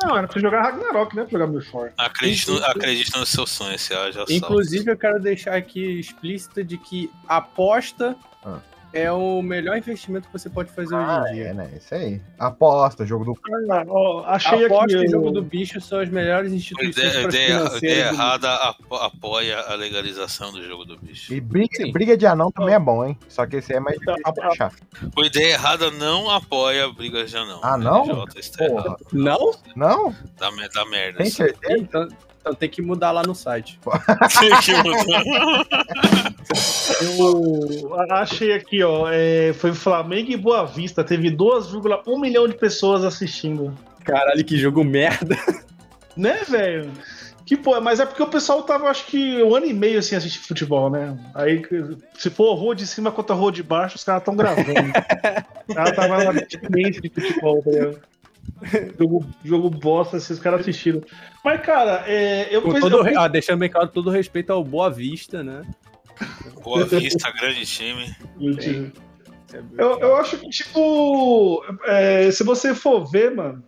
[0.00, 1.22] Não, era pra jogar Ragnarok, né?
[1.24, 1.92] Pra jogar Milford.
[1.98, 6.78] Acredite, no, acredite nos seus sonhos, você haja Inclusive, eu quero deixar aqui explícita de
[6.78, 8.58] que aposta Ah.
[8.92, 11.44] É o melhor investimento que você pode fazer Ah, hoje em dia.
[11.48, 11.70] é, né?
[11.76, 12.20] Isso aí.
[12.38, 13.38] Aposta, jogo do.
[13.70, 15.04] Ah, ó, achei Aposta aqui.
[15.04, 19.58] e o- jogo do bicho são as melhores instituições Ideia, ideia, ideia errada apo- apoia
[19.60, 21.32] a legalização do jogo do bicho.
[21.32, 23.18] E briga, briga de anão também é bom, hein?
[23.28, 24.72] Só que esse aí é mais Então, difícil de a- a- achar.
[25.16, 27.60] O ideia errada não apoia brigas de anão.
[27.62, 28.04] Ah, não?
[28.06, 28.34] Errado.
[28.58, 28.96] Porra.
[29.12, 29.52] Não?
[29.76, 30.14] Não?
[30.38, 31.18] Dá, me- dá merda.
[31.18, 31.78] Tem certeza?
[31.78, 32.08] Então,
[32.42, 33.78] então tem que mudar lá no site.
[34.40, 35.22] Tem que mudar.
[37.00, 39.08] Eu achei aqui, ó.
[39.08, 41.04] é, foi Flamengo e Boa Vista.
[41.04, 43.72] Teve 2,1 milhão de pessoas assistindo.
[44.04, 45.38] Caralho, que jogo merda.
[46.16, 46.90] Né, velho?
[47.46, 50.18] Que pô, mas é porque o pessoal tava, acho que, um ano e meio sem
[50.18, 51.16] assistir futebol, né?
[51.34, 51.62] Aí,
[52.14, 54.70] se for rua de cima contra rua de baixo, os caras tão gravando.
[55.68, 58.00] o cara tava na experiência de futebol, velho.
[58.98, 61.02] Jogo, jogo bosta, assim, os caras assistiram.
[61.44, 62.80] Mas, cara, é, eu pensei.
[62.80, 65.62] todo, eu ah, deixando bem claro todo o respeito ao Boa Vista, né?
[66.62, 68.14] Boa Vista, grande time.
[68.38, 68.92] pensei-
[69.76, 73.62] Eu, eu acho que, tipo, é, se você for ver, mano,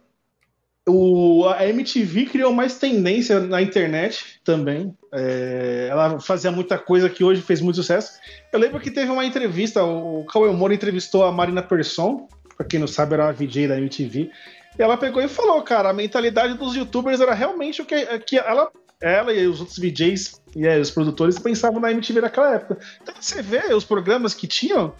[0.86, 4.94] o, a MTV criou mais tendência na internet também.
[5.12, 8.18] É, ela fazia muita coisa que hoje fez muito sucesso.
[8.52, 12.78] Eu lembro que teve uma entrevista, o Cauê Moura entrevistou a Marina Persson, pra quem
[12.78, 14.30] não sabe, era uma VJ da MTV.
[14.78, 18.38] E ela pegou e falou, cara, a mentalidade dos youtubers era realmente o que, que
[18.38, 22.78] ela, ela e os outros VJs e é, os produtores pensavam na MTV naquela época.
[23.02, 24.92] Então você vê os programas que tinham,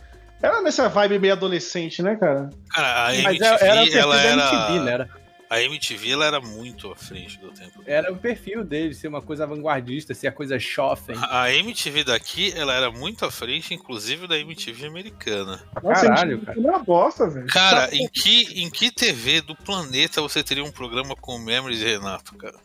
[0.43, 2.51] era nessa vibe meio adolescente, né, cara?
[2.71, 4.43] Cara, a Mas MTV, era, era perfil ela da era.
[4.43, 4.93] MTV, né?
[4.93, 5.11] Era,
[5.51, 7.83] A MTV ela era muito à frente do tempo.
[7.87, 11.15] era o perfil dele, ser uma coisa vanguardista, ser a coisa shopping.
[11.31, 15.63] A MTV daqui, ela era muito à frente, inclusive da MTV americana.
[15.83, 16.61] Nossa, Caralho, MTV cara.
[16.61, 17.47] era uma bosta, velho.
[17.49, 21.81] Cara, em que, em que TV do planeta você teria um programa com o Memories
[21.81, 22.59] e Renato, cara?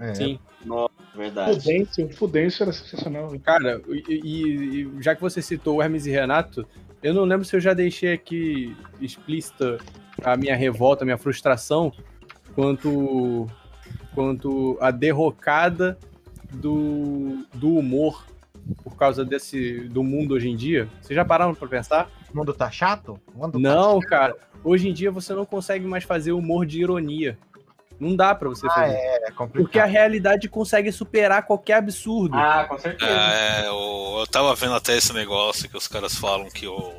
[0.00, 0.14] É.
[0.14, 0.38] Sim.
[1.14, 1.60] Verdade.
[1.60, 3.28] Fudêncio, Fudêncio era sensacional.
[3.28, 3.40] velho.
[3.42, 6.66] Cara, e, e- e já que você citou o Hermes e Renato,
[7.02, 9.78] eu não lembro se eu já deixei aqui explícita
[10.24, 11.92] a minha revolta, a minha frustração
[12.54, 13.46] quanto,
[14.14, 15.98] quanto a derrocada
[16.50, 18.26] do, do humor
[18.84, 20.88] por causa desse do mundo hoje em dia.
[21.00, 22.08] Vocês já pararam pra pensar?
[22.32, 23.18] O mundo tá chato?
[23.34, 24.36] Mundo tá Não, cara.
[24.62, 27.36] Hoje em dia você não consegue mais fazer humor de ironia.
[27.98, 28.94] Não dá pra você Ah, fazer.
[28.94, 29.62] é, é complicado.
[29.64, 32.36] Porque a realidade consegue superar qualquer absurdo.
[32.36, 33.10] Ah, com certeza.
[33.10, 36.92] É, eu, eu tava vendo até esse negócio que os caras falam que o.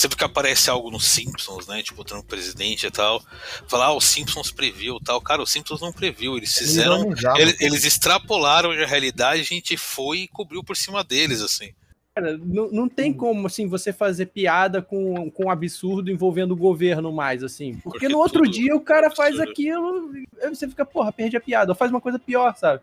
[0.00, 1.82] Sempre que aparece algo nos Simpsons, né?
[1.82, 3.22] Tipo, o Trump presidente e tal,
[3.68, 5.20] falar, ah, os Simpsons previu e tal.
[5.20, 7.12] Cara, os Simpsons não previu, eles fizeram.
[7.36, 11.74] Eles, eles extrapolaram a realidade, a gente foi e cobriu por cima deles, assim.
[12.14, 16.56] Cara, não, não tem como, assim, você fazer piada com, com um absurdo envolvendo o
[16.56, 17.74] governo mais, assim.
[17.74, 19.50] Porque, Porque no outro tudo- dia o cara faz absurdo.
[19.50, 21.72] aquilo e você fica, porra, perde a piada.
[21.72, 22.80] Ou faz uma coisa pior, sabe?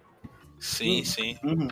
[0.60, 1.36] Sim, sim.
[1.44, 1.68] Uhum.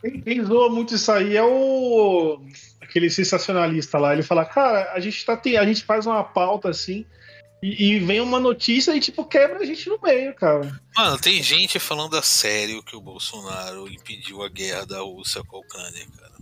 [0.00, 2.40] Quem, quem zoa muito isso aí é o.
[2.80, 4.12] aquele sensacionalista lá.
[4.12, 7.04] Ele fala, cara, a gente, tá, tem, a gente faz uma pauta assim.
[7.62, 10.80] E, e vem uma notícia e, tipo, quebra a gente no meio, cara.
[10.96, 15.56] Mano, tem gente falando a sério que o Bolsonaro impediu a guerra da Rússia com
[15.56, 16.38] a Ucrânia, cara.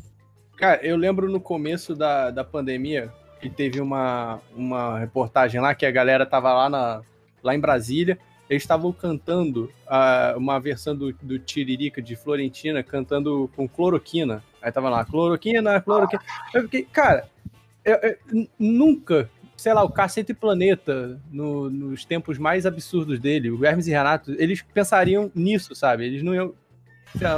[0.57, 5.87] Cara, eu lembro no começo da, da pandemia que teve uma, uma reportagem lá que
[5.87, 7.03] a galera tava lá, na,
[7.43, 8.19] lá em Brasília.
[8.49, 14.43] Eles estavam cantando ah, uma versão do, do Tiririca de Florentina, cantando com cloroquina.
[14.63, 16.23] Aí tava lá, cloroquina, cloroquina.
[16.55, 17.29] Eu fiquei, cara,
[17.85, 23.65] eu- eu nunca, sei lá, o Cacete Planeta, no- nos tempos mais absurdos dele, o
[23.65, 26.05] Hermes e Renato, eles pensariam nisso, sabe?
[26.07, 26.55] Eles não iam.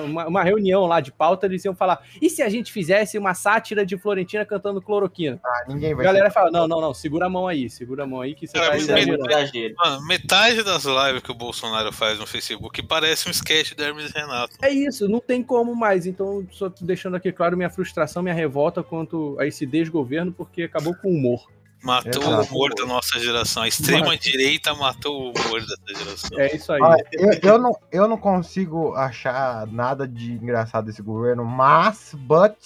[0.04, 3.34] Uma, uma reunião lá de pauta, eles iam falar: e se a gente fizesse uma
[3.34, 5.40] sátira de Florentina cantando cloroquina?
[5.44, 8.06] Ah, ninguém A vai galera fala: não, não, não, segura a mão aí, segura a
[8.06, 8.76] mão aí que você Cara, tá.
[8.76, 9.74] Exagero.
[9.76, 14.10] Mano, metade das lives que o Bolsonaro faz no Facebook parece um sketch do Hermes
[14.10, 14.56] e Renato.
[14.62, 16.06] É isso, não tem como mais.
[16.06, 20.62] Então, só tô deixando aqui claro minha frustração, minha revolta quanto a esse desgoverno, porque
[20.62, 21.46] acabou com o humor.
[21.82, 22.42] Matou Exato.
[22.42, 23.62] o humor da nossa geração.
[23.62, 26.38] A extrema direita matou o humor dessa geração.
[26.38, 26.80] É isso aí.
[26.82, 32.56] Olha, eu, eu não, eu não consigo achar nada de engraçado desse governo, mas, but,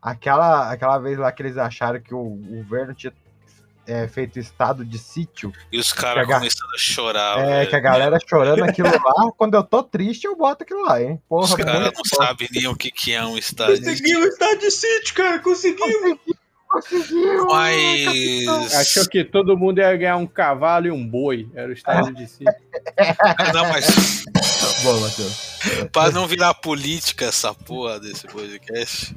[0.00, 3.12] aquela, aquela vez lá que eles acharam que o governo tinha
[3.88, 7.70] é, feito estado de sítio, E os caras começaram a chorar, é, velho.
[7.70, 11.20] que a galera chorando aquilo lá, quando eu tô triste eu boto aquilo lá, hein?
[11.26, 13.82] Porra, Os caras não sabem nem o que, que é um estádio.
[13.82, 16.18] Conseguimos estar de sítio, cara, conseguimos.
[16.68, 17.46] Conseguiu!
[17.46, 18.74] Mas.
[18.74, 21.48] Achou que todo mundo ia ganhar um cavalo e um boi.
[21.54, 22.44] Era o estádio de si.
[23.54, 24.24] Não, mas
[24.84, 25.88] Boa, Matheus.
[25.92, 29.16] pra não virar política essa porra desse podcast.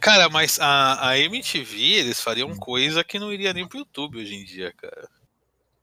[0.00, 4.34] Cara, mas a, a MTV, eles fariam coisa que não iria nem pro YouTube hoje
[4.34, 5.08] em dia, cara.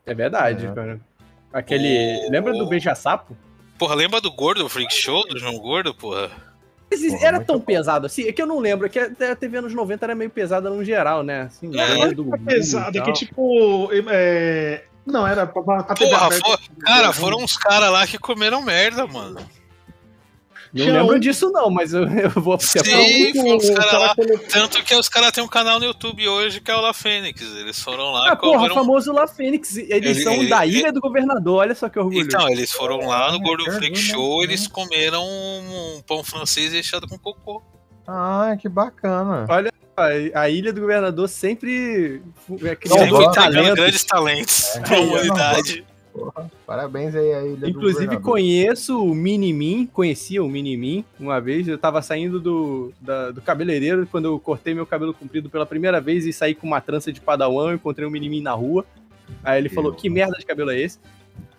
[0.06, 0.72] É verdade, É.
[0.74, 1.00] cara.
[1.54, 2.26] Aquele.
[2.28, 3.36] O- Lembra do Beija-Sapo?
[3.78, 6.32] Porra, lembra do Gordo, o Freak Show do João Gordo, porra?
[7.22, 7.66] Era tão bom.
[7.66, 10.30] pesado assim, é que eu não lembro, é que a TV anos 90 era meio
[10.30, 11.42] pesada no geral, né?
[11.44, 12.60] Assim, É, do É
[12.96, 13.90] e é que tipo.
[14.10, 16.46] é, Não, era pra, pra TV Porra, aberta.
[16.48, 19.38] fo- cara, foram uns caras lá que comeram merda, mano.
[20.84, 23.34] Não lembro um- disso não, mas eu, eu vou Sim, separar.
[23.36, 24.16] foram os o cara lá.
[24.16, 26.94] colo- Tanto que os caras têm um canal no YouTube hoje que é o La
[26.94, 27.42] Fênix.
[27.42, 28.76] Eles foram lá Ah, porra, comeram.
[28.76, 32.20] famoso La Fênix, edição Ele- ele- da ele- Ilha do Governador, olha só que orgulho.
[32.26, 34.44] Então, eles foram lá no Gordo É, Freak Show, é.
[34.46, 37.62] eles comeram um pão francês recheado com cocô.
[38.08, 39.46] Ah, que bacana.
[39.98, 42.22] a, a Ilha do Governador sempre
[42.64, 43.74] é, criando Sempre talentos.
[43.76, 45.86] grandes talentos É, pra humanidade.
[46.18, 51.68] Porra, parabéns aí a ilha do Inclusive conheço o Minimin, conhecia o Minimin uma vez,
[51.68, 56.00] eu tava saindo do, da- do cabeleireiro quando eu cortei meu cabelo comprido pela primeira
[56.00, 58.86] vez e saí com uma trança de padawan, eu encontrei o Minimin na rua.
[59.44, 61.00] Aí ele falou, Eu- que merda de cabelo é esse?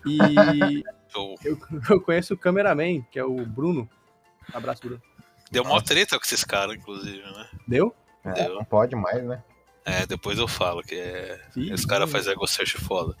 [0.05, 0.17] E
[1.15, 1.57] Eu- eu,
[1.89, 3.87] eu conheço o cameraman, que é o Bruno.
[4.53, 5.01] Abraço, Bruno.
[5.51, 7.47] Deu mó treta com esses caras, inclusive, né?
[7.67, 7.95] Deu?
[8.25, 8.55] É, Deu.
[8.55, 9.41] não pode mais, né?
[9.89, 11.39] É, depois eu falo que é.
[11.55, 13.15] Ih, Esse cara faz ego search foda.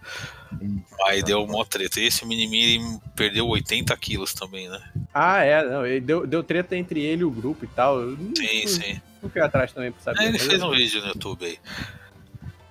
[1.05, 1.99] Aí deu mó treta.
[2.01, 4.77] E esse Minimi ele perdeu 80 quilos também, né?
[5.13, 8.01] Ah, é, não, ele deu, deu treta entre ele e o grupo e tal.
[8.01, 9.01] Eu não, Sim, não, sim.
[9.23, 10.23] não fui atrás também pra saber.
[10.23, 11.57] É, ele fez um vídeo no YouTube aí.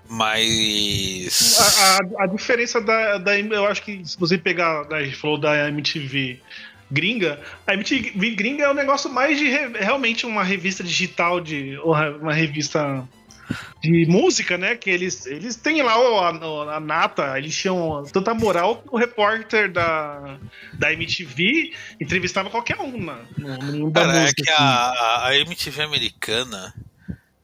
[0.09, 1.59] Mas.
[1.59, 3.39] A, a- a diferença da, da.
[3.39, 4.87] Eu acho que se você pegar.
[4.89, 6.41] né, A gente falou da MTV
[6.91, 7.41] gringa.
[7.67, 9.49] A MTV gringa é um negócio mais de.
[9.49, 11.79] re- realmente uma revista digital, de
[12.21, 13.07] uma revista
[13.83, 14.75] de música, né?
[14.77, 18.97] Que eles, eles têm lá o- a, a nata, eles tinham tanta moral que o
[18.97, 20.39] repórter da,
[20.75, 24.43] da MTV entrevistava qualquer um na, no, Cara, é música.
[24.43, 24.63] que assim.
[24.63, 26.75] a, a MTV americana,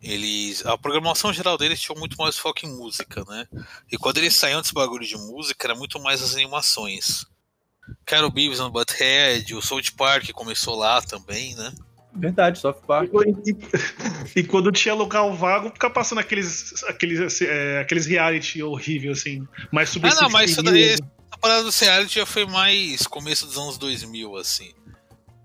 [0.02, 0.64] eles.
[0.66, 3.46] A programação geral deles tinha muito mais foco em música, né?
[3.90, 7.24] E quando eles saíam desse bagulho de música, era muito mais as animações.
[8.24, 11.72] O Beavis and Butthead, o South Park começou lá também, né?
[12.14, 13.10] Verdade, Soft Park.
[13.46, 13.56] E,
[14.40, 19.96] e quando tinha local vago, ficar passando aqueles, aqueles, é, aqueles reality horrível, assim, mais
[19.96, 21.02] Ah, não, mas isso daí, essa
[21.40, 24.72] parada do reality já foi mais começo dos anos 2000, assim.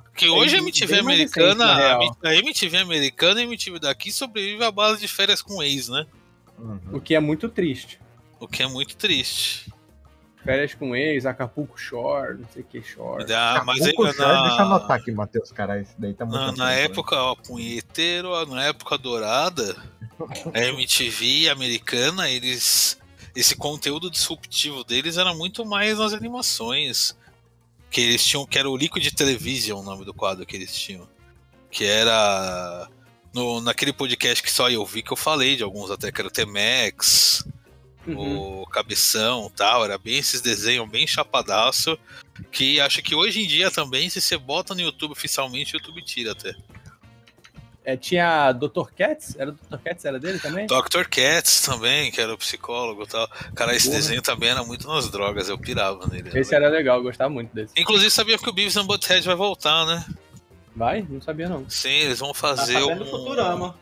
[0.04, 1.66] Porque hoje a MTV recente, americana,
[1.98, 2.04] a.
[2.04, 5.90] M- a MTV americana e a MTV daqui sobrevive à base de férias com ex,
[5.90, 6.06] né?
[6.58, 6.80] Uhum.
[6.94, 8.00] O que é muito triste.
[8.40, 9.72] O que é muito triste.
[10.48, 13.26] Férias com ex, Acapulco Shore, não sei o que Shore.
[13.34, 15.82] Ah, mas aí, Acapulco Shore, Deixa eu na, anotar aqui, Matheus, cara.
[15.82, 16.40] Isso daí tá muito.
[16.40, 16.84] na, na né?
[16.84, 19.76] época ó, punheteiro, ó, na época dourada,
[20.54, 22.98] a MTV americana, eles.
[23.36, 27.14] Esse conteúdo disruptivo deles era muito mais nas animações.
[27.92, 31.06] Que eles tinham, que era o Liquid Television, o nome do quadro que eles tinham.
[31.70, 32.88] Que era.
[33.34, 36.30] No, naquele podcast que só eu vi que eu falei de alguns até, que era
[36.30, 37.46] o T-Max,
[38.16, 38.62] Uhum.
[38.62, 41.98] o Cabeção tal, era bem esses desenhos bem chapadaço,
[42.52, 46.02] que acho que hoje em dia também, se você bota no YouTube oficialmente, o YouTube
[46.04, 46.54] tira até.
[47.84, 48.92] É, tinha Dr.
[48.98, 49.36] Cats?
[49.40, 49.78] Era o Dr.
[49.82, 50.04] Cats?
[50.04, 50.68] Era dele também?
[50.68, 51.06] Dr.
[51.10, 53.30] Cats também, que era o psicólogo e tal.
[53.56, 53.98] Cara, esse Porra.
[54.00, 56.30] desenho também era muito nas drogas, eu pirava nele.
[56.38, 57.74] Esse era legal, eu gostava muito desse.
[57.78, 60.06] Inclusive sabia que o Beavis and Butthead vai voltar, né?
[60.76, 61.08] Vai?
[61.10, 61.68] Não sabia não.
[61.70, 63.06] Sim, eles vão Tá fazer fazendo um...
[63.06, 63.76] Futurama.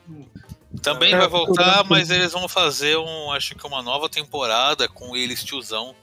[0.81, 5.15] Também É, vai voltar, mas eles vão fazer um, acho que uma nova temporada com
[5.15, 5.95] eles tiozão.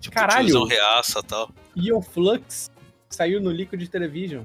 [0.00, 0.46] Tipo, Caralho.
[0.46, 1.50] tiozão reaça e tal.
[1.76, 2.70] Ion Flux
[3.08, 4.44] saiu no Liquid Television.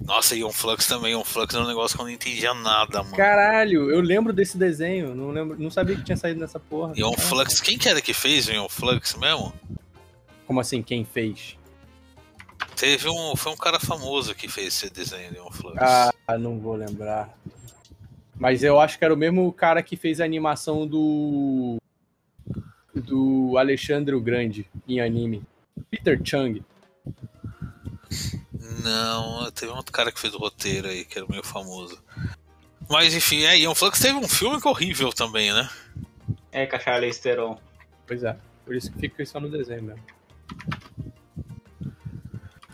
[0.00, 1.12] Nossa, Ion Flux também.
[1.12, 3.16] Ion Flux era um negócio que eu não entendia nada, mano.
[3.16, 5.14] Caralho, eu lembro desse desenho.
[5.14, 6.92] Não, lembro, não sabia que tinha saído nessa porra.
[6.96, 9.52] Ion Flux, quem que era que fez o Ion Flux mesmo?
[10.46, 11.56] Como assim, quem fez?
[12.76, 13.34] Teve um.
[13.34, 15.76] Foi um cara famoso que fez esse desenho de Ion Flux.
[15.80, 17.36] Ah, não vou lembrar.
[18.38, 21.76] Mas eu acho que era o mesmo cara que fez a animação do.
[22.94, 25.42] Do Alexandre o Grande em anime.
[25.90, 26.62] Peter Chung.
[28.82, 32.02] Não, teve um outro cara que fez o roteiro aí, que era meio famoso.
[32.88, 35.68] Mas enfim, é, Ion Flux teve um filme que é horrível também, né?
[36.52, 37.58] É, com a Charlize Theron.
[38.06, 40.02] Pois é, por isso que fica só no desenho mesmo.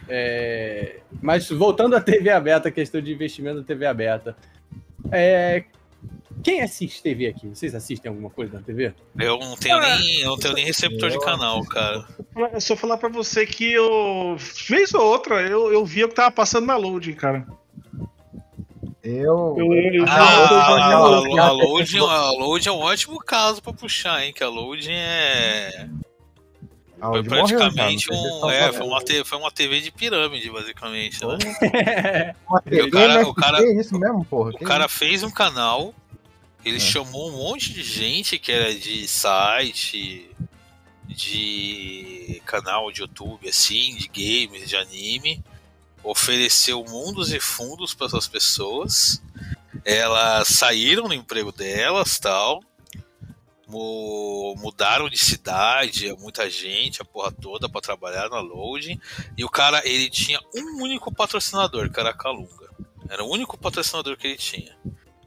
[0.08, 4.36] É, mas voltando à TV aberta, a questão de investimento na TV aberta.
[5.10, 5.64] É,
[6.42, 7.48] quem assiste TV aqui?
[7.48, 8.92] Vocês assistem alguma coisa na TV?
[9.18, 12.06] Eu não tenho nem, eu não tenho nem receptor de canal, cara.
[12.52, 14.36] É só falar pra você que eu.
[14.68, 17.46] Vez ou outra, eu, eu via o que tava passando na loading, cara.
[19.02, 19.56] Eu.
[19.58, 24.24] Eu, eu, Ah, a, a, a Loading, a Loading é um ótimo caso pra puxar,
[24.24, 24.32] hein?
[24.32, 25.88] Que a Loading é.
[27.04, 28.40] Ah, Foi morreu, praticamente se um.
[28.40, 31.18] vocês É, foi uma, te- foi uma TV de pirâmide, basicamente.
[31.26, 31.36] Né?
[32.46, 33.24] Porque o TV, cara- né?
[33.24, 34.50] o cara- Que isso mesmo, porra.
[34.50, 35.92] O cara fez um canal,
[36.64, 36.80] ele É.
[36.80, 40.30] chamou um monte de gente que era de site,
[41.08, 45.42] de canal de YouTube, assim, de games, de anime,
[46.04, 49.22] ofereceu mundos e fundos para essas pessoas.
[49.84, 52.62] Elas saíram do emprego delas, tal,
[54.58, 59.00] mudaram de cidade, muita gente, a porra toda para trabalhar na loading.
[59.36, 64.36] E o cara, ele tinha um único patrocinador, que era o único patrocinador que ele
[64.36, 64.76] tinha.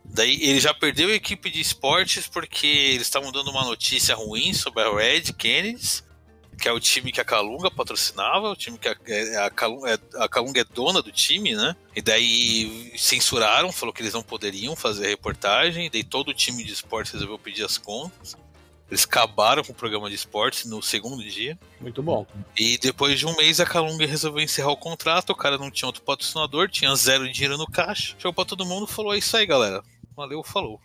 [0.06, 4.54] Daí ele já perdeu a equipe de esportes porque eles estavam dando uma notícia ruim
[4.54, 6.06] sobre a Red Kennedys,
[6.66, 9.92] que é o time que a Calunga patrocinava, o time que a, é- a, Calunga,
[9.94, 11.76] é- a Calunga é dona do time, né?
[11.96, 16.64] E daí censuraram, falou que eles não poderiam fazer a reportagem, daí todo o time
[16.64, 18.36] de esportes resolveu pedir as contas.
[18.90, 21.56] Eles acabaram com o programa de esportes no segundo dia.
[21.80, 22.26] Muito bom.
[22.58, 25.88] E depois de um mês a Calunga resolveu encerrar o contrato, o cara não tinha
[25.88, 28.16] outro patrocinador, tinha zero dinheiro no caixa.
[28.18, 29.84] Chegou pra todo mundo e falou: é isso aí, galera.
[30.16, 30.82] Valeu, falou.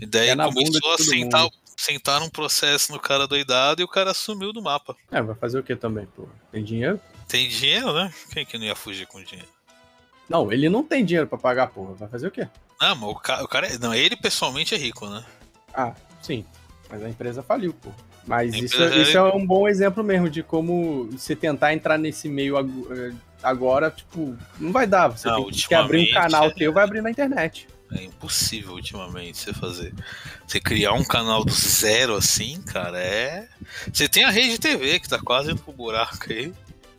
[0.00, 1.54] E daí É começou a sentar, mundo.
[1.76, 4.96] Sentar um processo no cara doidado e o cara sumiu do mapa.
[5.10, 6.26] É, vai fazer o que também, pô?
[6.52, 7.00] Tem dinheiro?
[7.28, 8.12] Tem dinheiro, né?
[8.32, 9.48] Quem que não ia fugir com dinheiro?
[10.28, 11.94] Não, ele não tem dinheiro pra pagar, porra.
[11.94, 12.48] Vai fazer o quê?
[12.80, 15.24] Não, mas o cara, o cara é- não, ele pessoalmente é rico, né?
[15.72, 16.44] Ah, sim.
[16.90, 17.90] Mas a empresa faliu, pô.
[18.26, 22.26] Mas isso, empresa- isso é um bom exemplo mesmo de como você tentar entrar nesse
[22.28, 25.08] meio eh, agora, tipo, não vai dar.
[25.08, 27.68] Você Não, tem que abrir um canal é- teu, vai abrir na internet.
[27.96, 29.94] É impossível ultimamente você fazer.
[30.46, 33.48] Você criar um canal do zero assim, cara, é.
[33.92, 36.52] Você tem a rede TV que tá quase indo pro buraco aí.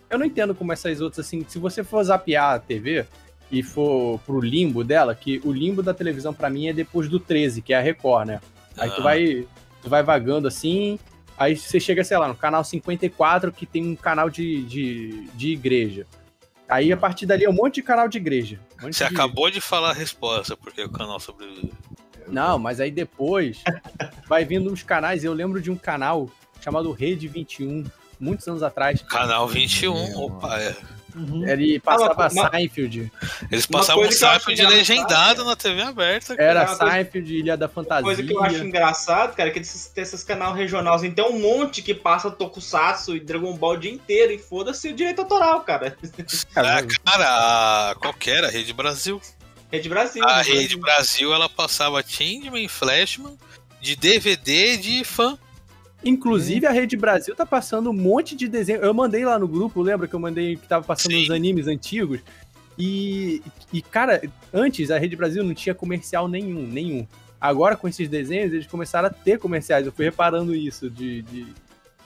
[0.10, 3.06] Eu não entendo como essas outras, assim, se você for zapear a TV
[3.52, 7.20] e for pro limbo dela, que o limbo da televisão pra mim é depois do
[7.20, 8.42] 13, que é a Record, né?
[8.78, 9.04] Aí tu Ah.
[9.04, 9.48] vai,
[9.82, 10.98] tu vai vagando assim,
[11.38, 15.52] aí você chega, sei lá, no canal 54, que tem um canal de, de, de
[15.52, 16.08] igreja.
[16.68, 18.60] Aí a partir dali é um monte de canal de igreja.
[18.84, 21.72] Um Você de- acabou de falar a resposta, porque o canal sobrevive.
[22.28, 23.64] Não, mas aí depois
[24.28, 25.24] vai vindo uns canais.
[25.24, 26.30] Eu lembro de um canal
[26.62, 27.84] chamado Rede 21,
[28.20, 29.02] muitos anos atrás.
[29.04, 30.76] Canal 21, opa, é.
[31.48, 33.12] Ele passava Ah, mas- Seinfeld.
[33.52, 36.36] Eles Uma passavam um engraçado, legendado na TV aberta.
[36.36, 36.50] cara.
[36.50, 38.04] Era uma Seinfeld, Ilha da Fantasia.
[38.04, 41.40] Coisa que eu acho engraçado, cara, é que esses, tem esses canal regionais, tem um
[41.40, 45.62] monte que passa Tokusatsu e Dragon Ball o dia inteiro e foda-se o direito autoral,
[45.62, 45.98] cara.
[46.56, 48.48] Ah, cara, a- qual que era?
[48.48, 49.22] A Rede Brasil.
[49.72, 50.24] Rede Brasil.
[50.24, 50.44] A né?
[50.44, 53.38] Rede Brasil, ela passava Changeman, Flashman,
[53.82, 55.38] de DVD de fã.
[56.06, 58.80] Inclusive, a Rede Brasil tá passando um monte de desenho.
[58.80, 61.24] Eu mandei lá no grupo, lembra que eu mandei que tava passando Sim.
[61.24, 62.20] os animes antigos?
[62.78, 63.42] E,
[63.74, 64.22] e, cara,
[64.54, 67.08] antes a Rede Brasil não tinha comercial nenhum, nenhum.
[67.42, 69.86] Agora, com esses desenhos, eles começaram a ter comerciais.
[69.86, 71.48] Eu fui reparando isso, de, de,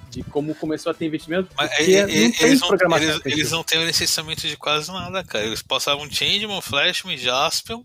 [0.10, 1.50] de como começou a ter investimento.
[1.58, 4.92] Mas e- e- não tem eles, não, programação eles, eles não têm licenciamento de quase
[4.92, 5.46] nada, cara.
[5.46, 7.82] Eles passavam Changeman, Flashman, Jaspion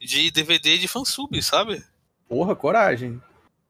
[0.00, 1.82] de DVD de fansub, sabe?
[2.28, 3.20] Porra, coragem.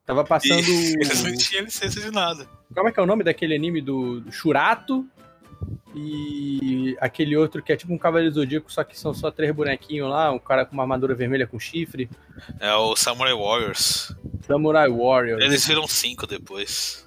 [0.09, 0.59] Tava E passando.
[0.59, 2.47] eles não tinham licença de nada.
[2.75, 5.07] Como é que é o nome daquele anime do, do Churato?
[5.95, 10.09] E aquele outro que é tipo um Cavaleiro Zodíaco, só que são só três bonequinhos
[10.09, 12.09] lá, um cara com uma armadura vermelha com chifre.
[12.59, 14.15] É o Samurai Warriors.
[14.47, 15.43] Samurai Warrior.
[15.43, 17.07] Eles viram cinco depois.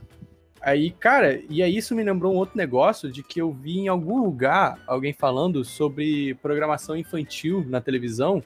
[0.61, 3.87] Aí, cara, e aí isso me lembrou um outro negócio de que eu vi em
[3.87, 8.43] algum lugar alguém falando sobre programação infantil na televisão,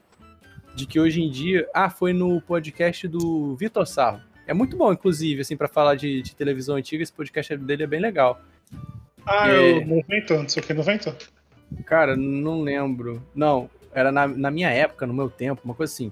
[0.73, 4.21] de que hoje em dia, ah, foi no podcast do Vitor Sarro.
[4.47, 7.87] É muito bom, inclusive, assim, pra falar de, de televisão antiga, esse podcast dele é
[7.87, 8.39] bem legal.
[9.25, 9.71] Ah, É.
[9.77, 11.29] eu não vem tanto, isso aqui não vem tanto.
[11.85, 13.21] Cara, não lembro.
[13.33, 16.11] Não, era na, na minha época, no meu tempo, uma coisa assim.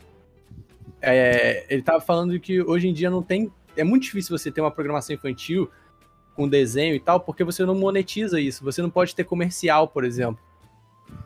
[1.01, 3.51] É, ele tava falando que hoje em dia não tem.
[3.75, 5.69] É muito difícil você ter uma programação infantil
[6.35, 8.63] com desenho e tal, porque você não monetiza isso.
[8.63, 10.39] Você não pode ter comercial, por exemplo.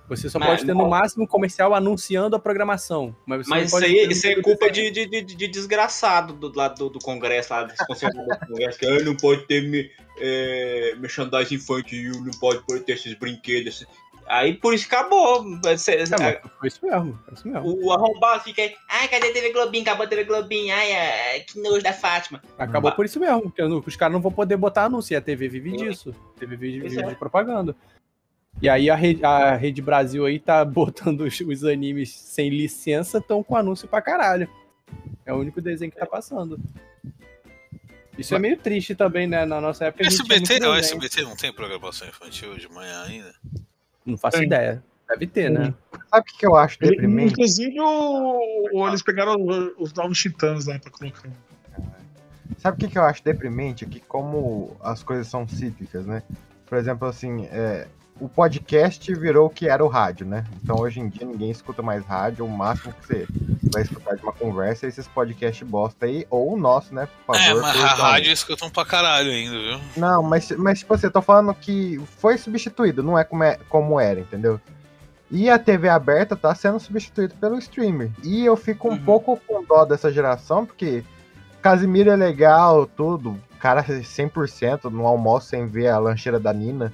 [0.09, 3.13] Você só Mas, pode ter no máximo comercial anunciando a programação.
[3.25, 6.51] Mas, você Mas isso aí, isso aí é culpa de, de, de, de desgraçado do
[6.57, 10.95] lado do, do Congresso, lá, dos do Congresso, que "Ah, não pode ter me, é,
[10.97, 13.85] merchandising infantil, não pode, ter esses brinquedos.
[14.27, 15.45] Aí por isso acabou.
[15.77, 17.19] Cê- É, mas foi isso mesmo.
[17.25, 17.85] Foi isso mesmo.
[17.85, 19.83] o arrombado fica aí, ai, cadê a TV Globinho?
[19.83, 22.41] Acabou a TV Globinho, ai, ai, que nojo da Fátima.
[22.57, 23.53] Acabou por isso mesmo.
[23.85, 25.13] Os caras não vão poder botar anúncio.
[25.13, 26.13] E a TV vive disso.
[26.35, 27.07] A TV vive, vive é.
[27.07, 27.75] de propaganda.
[28.61, 33.19] E aí a Rede, a Rede Brasil aí tá botando os, os animes sem licença,
[33.19, 34.49] estão com anúncio pra caralho.
[35.25, 36.59] É o único desenho que tá passando.
[38.17, 39.45] Isso é meio triste também, né?
[39.45, 40.03] Na nossa época.
[40.03, 40.75] a SBT, muito o.
[40.75, 43.33] SBT não tem programação infantil de manhã ainda?
[44.05, 44.47] Não faço Tem.
[44.47, 44.83] ideia.
[45.07, 45.73] Deve ter, né?
[46.09, 47.33] Sabe o que, que eu acho deprimente?
[47.33, 48.41] Inclusive, o,
[48.73, 49.35] o- eles pegaram
[49.77, 51.29] os novos titãs lá pra colocar.
[52.57, 53.85] Sabe o que, que eu acho deprimente?
[53.85, 56.23] É que como as coisas são cíclicas, né?
[56.65, 57.87] Por exemplo, assim, é,
[58.19, 60.45] o podcast virou o que era o rádio, né?
[60.63, 63.27] Então hoje em dia ninguém escuta mais rádio, o máximo que você
[63.71, 67.07] vai escutar de uma conversa é esses podcasts bosta aí, ou o nosso, né?
[67.25, 67.61] Por É, favor.
[67.61, 69.79] mas por a rádio escutam pra caralho ainda, viu?
[69.97, 73.57] Não, mas, mas tipo assim, eu tô falando que foi substituído, não é como, é
[73.69, 74.59] como era, entendeu?
[75.29, 78.09] E a TV aberta tá sendo substituída pelo streamer.
[78.23, 79.03] E eu fico um Uhum.
[79.03, 81.03] pouco com dó dessa geração, porque
[81.61, 83.37] Casimiro é legal, tudo.
[83.59, 86.93] Cara 100% no almoço sem ver a lancheira da Nina.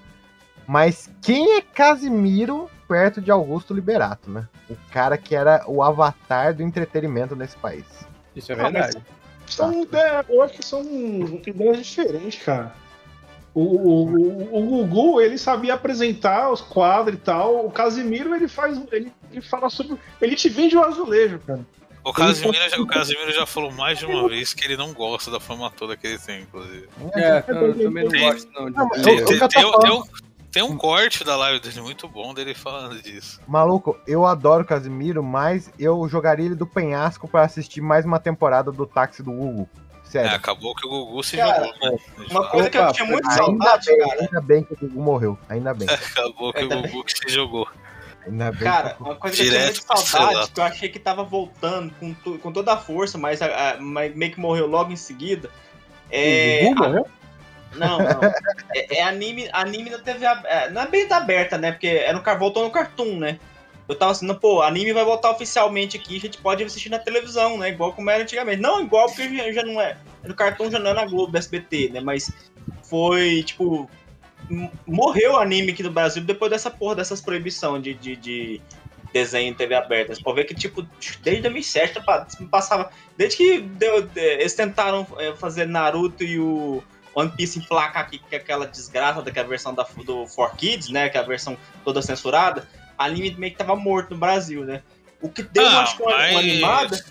[0.67, 4.47] Mas quem é Casimiro perto de Augusto Liberato, né?
[4.69, 7.85] O cara que era o avatar do entretenimento nesse país.
[8.35, 8.97] Isso é Ah, verdade.
[9.47, 10.81] São, é, eu acho que são
[11.45, 12.73] ideias diferentes, cara.
[13.53, 17.65] O, o, o, o Gugu, ele sabia apresentar os quadros e tal.
[17.65, 18.81] O Casimiro, ele faz.
[18.91, 19.97] Ele, ele fala sobre.
[20.19, 21.59] Ele te vende o azulejo, cara.
[22.03, 25.29] O Casimiro, já, o Casimiro já falou mais de uma vez que ele não gosta
[25.29, 26.89] da fama toda que ele tem, inclusive.
[27.15, 28.65] É, eu também não gosto, não.
[28.71, 30.03] de- Não, eu- eu
[30.53, 33.41] tem um- corte da live dele muito bom dele falando disso.
[33.47, 38.19] Maluco, eu adoro o Casimiro, mas eu jogaria ele do penhasco pra assistir mais uma
[38.19, 39.67] temporada do Táxi do Hugo.
[40.05, 40.35] É, Sério.
[40.35, 41.97] acabou que o Gugu se Cara, jogou, né?
[42.29, 44.21] Uma coisa que eu Opa, tinha muito ainda, saudade, bem, cara.
[44.21, 45.39] ainda bem que o Gugu morreu.
[45.49, 45.87] Ainda bem.
[45.89, 47.67] Acabou que o Ainda Gugu que se jogou.
[48.27, 48.61] Ainda bem.
[48.61, 51.91] Cara, uma coisa que eu tinha Direto muito saudade, que eu achei que tava voltando
[51.99, 54.95] com, tu- com toda a força, mas, a- a- mas meio que morreu logo em
[54.95, 55.49] seguida.
[56.11, 57.07] É, O Gugu a- morreu?
[57.75, 57.99] Não.
[58.73, 61.71] É, é anime, anime na TV ab- é, Não é bem aberta, né?
[61.71, 63.39] Porque é no, voltou no Cartoon, né?
[63.87, 67.57] Eu tava assim, pô, anime vai voltar oficialmente aqui, a gente pode assistir na televisão,
[67.57, 67.69] né?
[67.69, 68.61] Igual como era antigamente.
[68.61, 69.97] Não igual, porque já, não é.
[70.23, 71.99] No Cartoon já não é na Globo, SBT, né?
[71.99, 72.31] Mas
[72.83, 73.89] foi, tipo.
[74.85, 78.61] Morreu o anime aqui no Brasil depois dessa porra, dessas proibições de, de, de
[79.13, 80.13] desenho em TV aberta.
[80.13, 80.85] Você pode ver que, tipo,
[81.21, 82.89] desde 2007 pa- passava.
[83.17, 86.83] Desde que deu- de- eles tentaram é, fazer Naruto e o
[87.15, 91.09] One Piece emplacar aqui com aquela desgraça daquela versão da, do 4Kids, né?
[91.09, 92.67] Que é a versão toda censurada.
[92.97, 94.81] Anime meio que tava morto no Brasil, né?
[95.21, 97.05] O que deu, Ah, acho que uma, uma animada.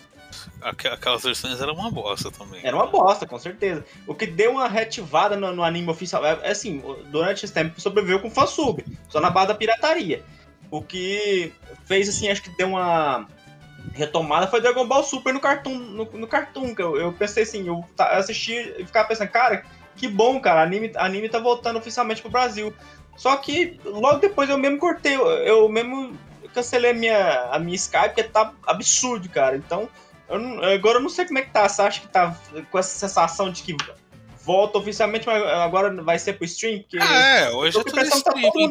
[0.61, 2.61] Aqu- Aquelas versões eram uma bosta também.
[2.65, 3.85] Era uma bosta, com certeza.
[4.07, 6.25] O que deu uma reativada no, no anime oficial.
[6.25, 10.23] É, é assim, durante esse tempo sobreviveu com fansub, só na base da pirataria.
[10.71, 11.53] O que
[11.87, 13.27] fez, assim, acho que deu uma
[13.95, 15.77] retomada foi Dragon Ball Super no Cartoon.
[15.77, 19.65] No, no Cartoon, que eu, eu pensei assim, eu assisti e ficava pensando, cara,
[19.97, 22.75] que bom, cara, anime, anime tá voltando oficialmente pro Brasil.
[23.17, 26.17] Só que logo depois eu mesmo cortei, eu, mesmo
[26.55, 29.57] cancelei a minha, a minha Skype, porque tá absurdo, cara.
[29.57, 29.89] Então,
[30.29, 31.69] eu não- agora eu não sei como é que tá.
[31.69, 32.35] Você acha que tá
[32.71, 33.77] com essa sensação de que
[34.45, 36.81] volta oficialmente, mas agora vai ser pro stream?
[36.81, 38.21] Porque Ah, é, hoje tô é tudo que tá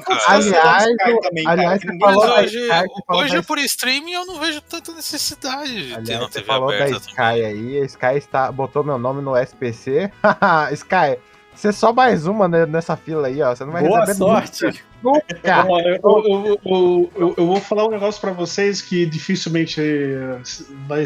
[0.06, 0.20] cara.
[0.28, 0.86] Aliás,
[1.22, 1.98] também, aliás, cara.
[2.00, 5.96] falou da hoje, Sky, hoje da por streaming eu não vejo tanta necessidade de ter
[5.96, 7.46] Aliás, na você TV falou da aberta Sky também.
[7.46, 10.12] aí, a Sky está, botou meu nome no SPC.
[10.74, 11.18] Sky,
[11.56, 13.54] você é só mais uma né, nessa fila aí, ó.
[13.56, 14.84] Você não vai Boa receber sorte.
[15.04, 15.66] nunca.
[15.70, 20.40] Olha, eu, eu, eu, eu- eu vou falar um negócio pra vocês que dificilmente eh,
[20.88, 21.04] vai,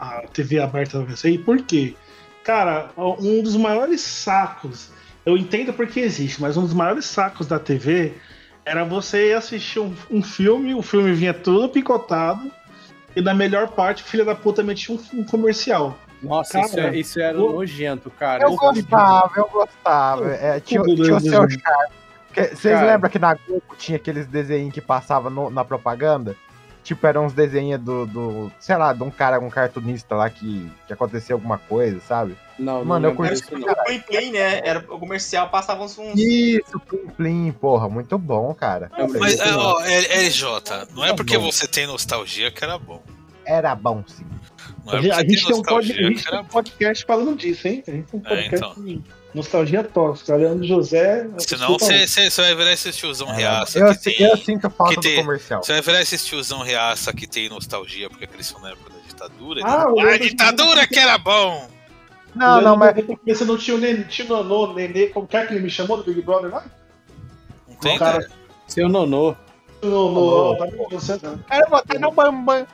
[0.00, 1.30] a TV aberta vai ser.
[1.30, 1.94] E por quê?
[2.48, 4.88] Cara, um dos maiores sacos,
[5.26, 8.14] eu entendo porque existe, mas um dos maiores sacos da TV
[8.64, 12.50] era você assistir um, um filme, o filme vinha todo picotado,
[13.14, 15.98] e na melhor parte, o filho da puta metia um, um comercial.
[16.22, 18.44] Nossa, Cara, isso, é- isso era o- nojento, cara.
[18.44, 20.30] Eu Isso- gostava, eu gostava.
[20.34, 21.20] É, tinha, tinha o mesmo.
[21.20, 21.62] seu charme.
[22.54, 26.34] Vocês lembram que na Globo tinha aqueles desenhos que passavam no- na propaganda?
[26.88, 30.66] Tipo, eram uns desenhos do, do, sei lá, de um cara, um cartunista lá que,
[30.86, 32.34] que acontecia alguma coisa, sabe?
[32.58, 33.70] Não, Mano, não eu curti não.
[33.70, 34.66] O Plim Plim, né?
[34.66, 35.98] Era o comercial, passava uns.
[36.16, 38.90] Isso, Plim Plim, porra, muito bom, cara.
[39.20, 41.52] Mas, é, ó, LJ, não é porque bom.
[41.52, 43.02] você tem nostalgia que era bom.
[43.44, 44.24] Era bom, sim.
[44.86, 47.04] É A gente, porque a gente tem um, pod, a gente tem era um podcast
[47.04, 47.84] falando disso, hein?
[47.86, 49.02] A gente tem um É, podcast então.
[49.34, 50.34] Nostalgia tóxica.
[50.36, 51.28] Leandro José.
[51.38, 54.22] Senão você vai virar esse tiozão reaça Eu, que tem.
[54.26, 55.62] eu sinto falta que tem- do comercial.
[55.62, 59.60] Você vai virar esse tiozão reaça que tem nostalgia porque cresceu na época da ditadura.
[59.64, 61.68] Ah, Ah, o a Leandro- ditadura que era bom!
[62.34, 62.94] Não, não, mas
[63.26, 65.96] Você não tinha o Nenê, tinha o Nenê, como que é que ele me chamou
[65.96, 66.64] do Big Brother lá?
[67.66, 68.30] Não tem, Cara, cara.
[68.66, 69.34] Seu nonô.
[69.82, 70.10] No,
[70.50, 71.34] no, tá com você, tá?
[71.48, 72.66] Quero botar no bambam.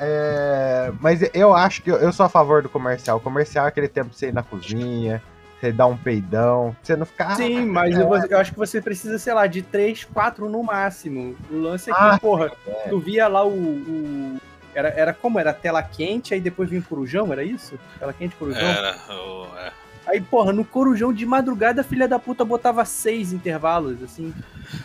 [0.00, 3.18] É, mas eu acho que eu, eu sou a favor do comercial.
[3.18, 5.22] O comercial é aquele tempo pra você ir na cozinha,
[5.62, 7.36] você dar um peidão, você não ficar.
[7.36, 10.60] Sim, mas é, eu, eu acho que você precisa, sei lá, de 3, 4 no
[10.62, 11.36] máximo.
[11.48, 12.88] O lance é que, Ah, porra, é.
[12.88, 13.52] tu via lá o.
[13.52, 14.40] o-
[14.74, 15.38] Era, era como?
[15.38, 17.78] Era tela quente, aí depois vinha o corujão, era isso?
[17.98, 18.60] Tela quente, corujão?
[18.60, 18.96] Era.
[19.10, 19.72] o- é.
[20.04, 24.34] Aí, porra, no corujão de madrugada, a filha da puta botava seis intervalos, assim.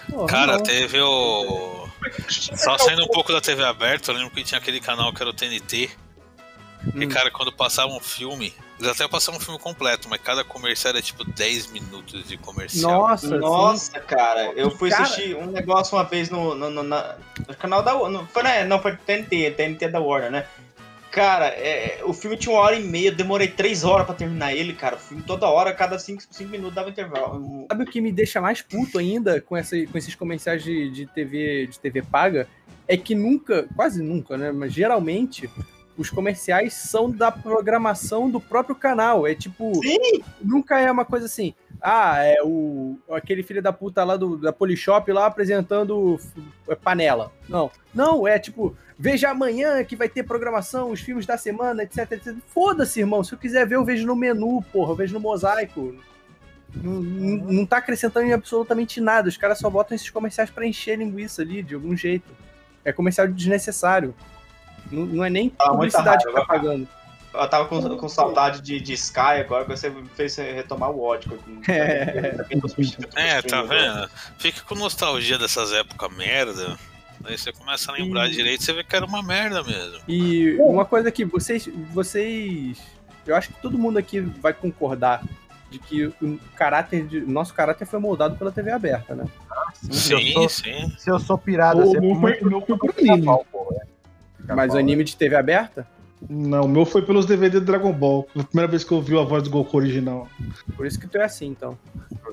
[0.08, 0.64] Porra, Cara, não.
[0.64, 1.88] teve o.
[2.30, 5.30] Só saindo um pouco da TV aberta, eu lembro que tinha aquele canal que era
[5.32, 5.90] o TNT.
[6.94, 7.10] E, Hum.
[7.10, 11.24] cara, quando passava um filme, até passavam um filme completo, mas cada comercial era tipo
[11.24, 12.92] 10 minutos de comercial.
[13.08, 13.38] Nossa, sim.
[13.38, 17.16] Nossa, cara, eu fui Cara- assistir um negócio uma vez no, no, no- na-
[17.48, 18.26] no canal da Warner.
[18.28, 18.64] Foi, né?
[18.66, 20.46] Não, foi TNT, TNT da Warner, né?
[21.10, 24.54] Cara, é, o filme tinha uma hora e meia, eu demorei três horas pra terminar
[24.54, 24.98] ele, cara.
[24.98, 27.66] O filme toda hora, cada cinco, cinco minutos dava intervalo.
[27.72, 31.06] Sabe o que me deixa mais puto ainda com, essa, com esses comerciais de, de
[31.08, 32.48] TV de TV paga?
[32.88, 34.52] É que nunca, quase nunca, né?
[34.52, 35.50] Mas geralmente
[35.98, 39.26] os comerciais são da programação do próprio canal.
[39.26, 40.22] É tipo, Sim!
[40.42, 41.54] nunca é uma coisa assim.
[41.82, 46.16] Ah, é o aquele filho da puta lá do, da Polishop lá apresentando
[46.68, 47.32] f- panela.
[47.50, 47.70] Não.
[47.94, 52.36] Não, é tipo, veja amanhã que vai ter programação, os filmes da semana, etc, etc.
[52.48, 53.24] Foda-se, irmão.
[53.24, 55.96] Se eu quiser ver, eu vejo no menu, porra, eu vejo no mosaico.
[56.76, 59.30] Não, não, não tá acrescentando em absolutamente nada.
[59.30, 62.30] Os caras só botam esses comerciais pra encher linguiça ali, de algum jeito.
[62.84, 64.14] É comercial desnecessário.
[64.92, 66.88] Não, não é nem Ah, muita publicidade que tá pagando.
[67.34, 71.02] Eu tava com, com saudade de, de Sky agora, que você me fez retomar o
[71.02, 71.38] ódio.
[73.16, 74.10] É, tá vendo?
[74.38, 76.78] Fica com nostalgia dessas épocas merda.
[77.26, 80.00] Aí você começa a lembrar E- direito, você vê que era uma merda mesmo.
[80.08, 82.78] E uma coisa que vocês, vocês,
[83.26, 85.24] eu acho que todo mundo aqui vai concordar
[85.70, 89.26] de que o caráter de nosso caráter foi moldado pela TV aberta, né?
[89.92, 90.94] se eu Sim, sou- sim.
[90.98, 93.46] Se eu sou pirado, O sempre meu foi- meu foi por pica-pau, anime.
[93.52, 93.97] pô, é.
[94.48, 95.88] Mas o anime de TV aberta,
[96.30, 98.28] Não, o meu foi pelos DVD do Dragon Ball.
[98.34, 100.28] Foi a primeira vez que eu ouvi a voz do Goku original.
[100.76, 101.78] por isso que tu é assim, então.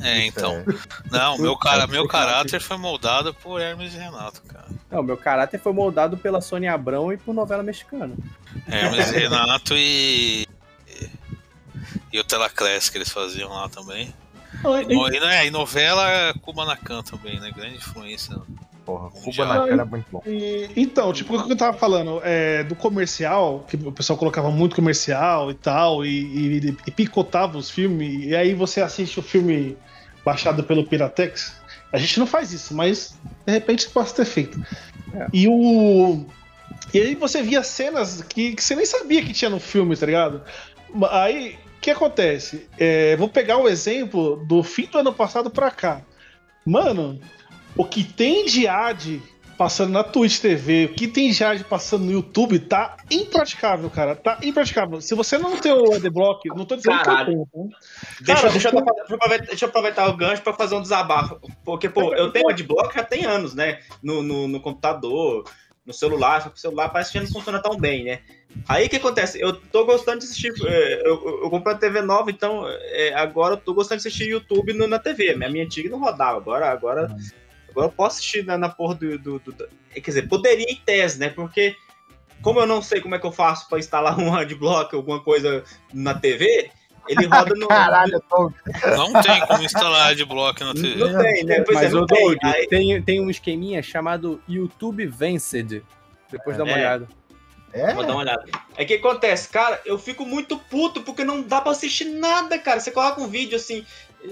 [0.01, 0.65] É, então.
[1.11, 2.09] Não, meu, cara, meu Sim.
[2.09, 4.69] caráter foi moldado por Hermes e Renato, cara.
[4.91, 8.15] Não, meu caráter foi moldado pela Sônia Abrão e por novela mexicana.
[8.67, 10.47] Hermes e Renato e.
[12.13, 14.15] E o Telaclass que eles faziam lá também.
[14.63, 17.51] Não, E, e, né, e novela Kubanacan também, né?
[17.51, 18.37] Grande influência.
[18.85, 20.23] Porra, Cuba na cara é muito bom.
[20.27, 24.51] E- então, tipo, o que eu tava falando, é, do comercial, que o pessoal colocava
[24.51, 29.23] muito comercial e tal, e, e- e picotava os filmes, e aí você assiste o
[29.23, 29.77] filme
[30.25, 31.55] baixado pelo Piratex.
[31.93, 33.17] A gente não faz isso, mas
[33.47, 34.61] de repente pode ter feito.
[35.15, 35.29] É.
[35.33, 36.27] E o.
[36.93, 40.05] E aí você via cenas que, que você nem sabia que tinha no filme, tá
[40.07, 40.43] ligado?
[41.11, 42.69] Aí, o que acontece?
[42.79, 46.03] É, vou pegar o exemplo do fim do ano passado pra cá.
[46.67, 47.21] Mano,
[47.77, 49.21] o que tem de ad
[49.57, 54.17] passando na Twitch TV, o que tem de ad passando no YouTube, tá impraticável, cara.
[54.17, 55.01] Tá impraticável.
[55.01, 57.27] Se você não tem o adblock, não tô dizendo Caralho.
[57.27, 57.79] que eu tenho, tá?
[58.21, 61.39] Deixa, Cara, deixa, eu, aproveitar, deixa eu aproveitar o gancho pra fazer um desabafo.
[61.65, 63.79] Porque, pô, eu tenho adblock já tem anos, né?
[64.03, 65.45] No, no, no computador,
[65.87, 68.21] no celular, só que o celular parece que não funciona tão bem, né?
[68.69, 69.41] Aí o que acontece?
[69.41, 70.53] Eu tô gostando de assistir.
[70.67, 74.29] é, Eu, eu, comprei uma TV nova, então é, agora eu tô gostando de assistir
[74.31, 75.33] YouTube no- na TV.
[75.33, 76.39] A minha antiga não rodava.
[76.39, 77.17] Agora, agora, agora
[77.83, 81.19] eu posso assistir na, na porra do, do, do- do- Quer dizer, poderia em tese,
[81.19, 81.29] né?
[81.29, 81.77] Porque,
[82.43, 85.63] como eu não sei como é que eu faço pra instalar um adblock, alguma coisa
[85.93, 86.71] na TV,
[87.09, 87.69] ele roda no.
[87.69, 88.53] Caralho, tô.
[88.97, 90.97] Não tem como instalar adblock na TV.
[90.97, 91.61] Não tem, né?
[91.63, 92.39] Pois Mas é, não o tem.
[92.43, 95.83] Aí- tem, tem um esqueminha chamado YouTube Vanced.
[96.31, 96.77] Depois dá uma É.
[96.77, 97.09] olhada.
[97.73, 97.93] É?
[97.93, 98.45] Vou dar uma olhada.
[98.79, 99.81] O que acontece, cara?
[99.85, 102.79] Eu fico muito puto porque não dá pra assistir nada, cara.
[102.79, 103.85] Você coloca um vídeo assim,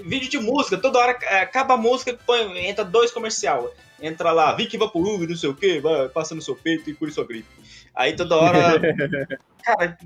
[0.05, 3.71] vídeo de música, toda hora é, acaba a música, põe, entra dois comercial.
[4.01, 7.11] Entra lá, Vicky Vaporub, não sei o que, vai, passa no seu peito e cura
[7.11, 7.47] sua gripe.
[7.95, 8.81] Aí toda hora,
[9.63, 9.97] cara,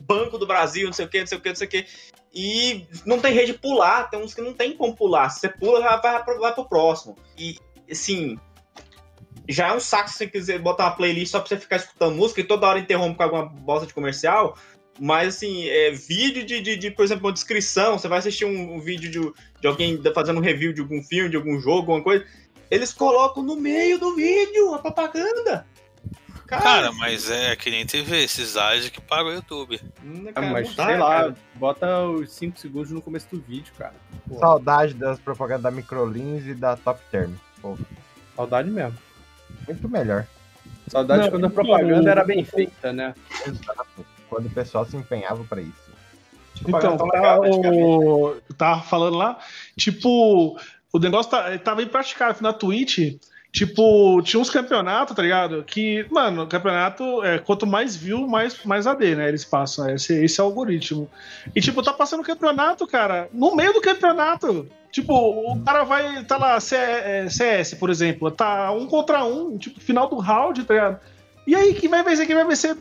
[0.00, 1.86] Banco do Brasil, não sei o que, não sei o que, não sei o que.
[2.34, 5.30] E não tem rede de pular, tem uns que não tem como pular.
[5.30, 7.16] Se você pula, já vai, pro- vai pro próximo.
[7.36, 7.56] E,
[7.90, 8.38] assim,
[9.48, 12.14] já é um saco se você quiser botar uma playlist só pra você ficar escutando
[12.14, 14.56] música e toda hora interrompe com alguma bosta de comercial.
[15.02, 17.98] Mas, assim, é vídeo de, de, de, por exemplo, uma descrição.
[17.98, 21.02] Você vai assistir um, um vídeo de, de alguém da- fazendo um review de algum
[21.02, 22.26] filme, de algum jogo, alguma coisa.
[22.70, 25.66] Eles colocam no meio do vídeo a propaganda.
[26.46, 29.80] Cara, mas é que nem TV, esses ads que paga o YouTube.
[30.04, 31.36] Hum, Ah, cara, mas dá, sei lá, cara.
[31.54, 33.94] bota os 5 segundos no começo do vídeo, cara.
[34.28, 37.32] Pô, Saudade das propagandas da Microlins e da Top Term.
[37.62, 37.78] Pô,
[38.36, 38.98] saudade mesmo.
[39.66, 40.26] muito melhor.
[40.88, 42.10] Saudade Não, quando a propaganda não.
[42.10, 43.14] era bem feita, né?
[43.46, 44.04] Exato.
[44.30, 45.90] Quando o pessoal se empenhava pra isso.
[46.66, 49.38] Então, tão tá, o, tava falando lá,
[49.76, 50.56] tipo,
[50.92, 53.16] o negócio tá, tava impraticável na Twitch,
[53.52, 55.64] Tipo, tinha uns campeonatos, tá ligado?
[55.64, 59.26] Que, mano, campeonato, é, quanto mais view, mais, mais AD, né?
[59.28, 59.86] Eles passam.
[59.86, 59.94] né?
[59.96, 61.10] Esse, esse é o algoritmo.
[61.52, 64.68] E, tipo, tá passando campeonato, cara, no meio do campeonato.
[64.92, 65.14] Tipo,
[65.52, 69.80] o cara vai, tá lá, C- é, CS, por exemplo, tá um contra um, tipo,
[69.80, 71.00] final do round, tá ligado?
[71.44, 72.28] E aí, quem vai vencer?
[72.28, 72.76] Quem vai vencer?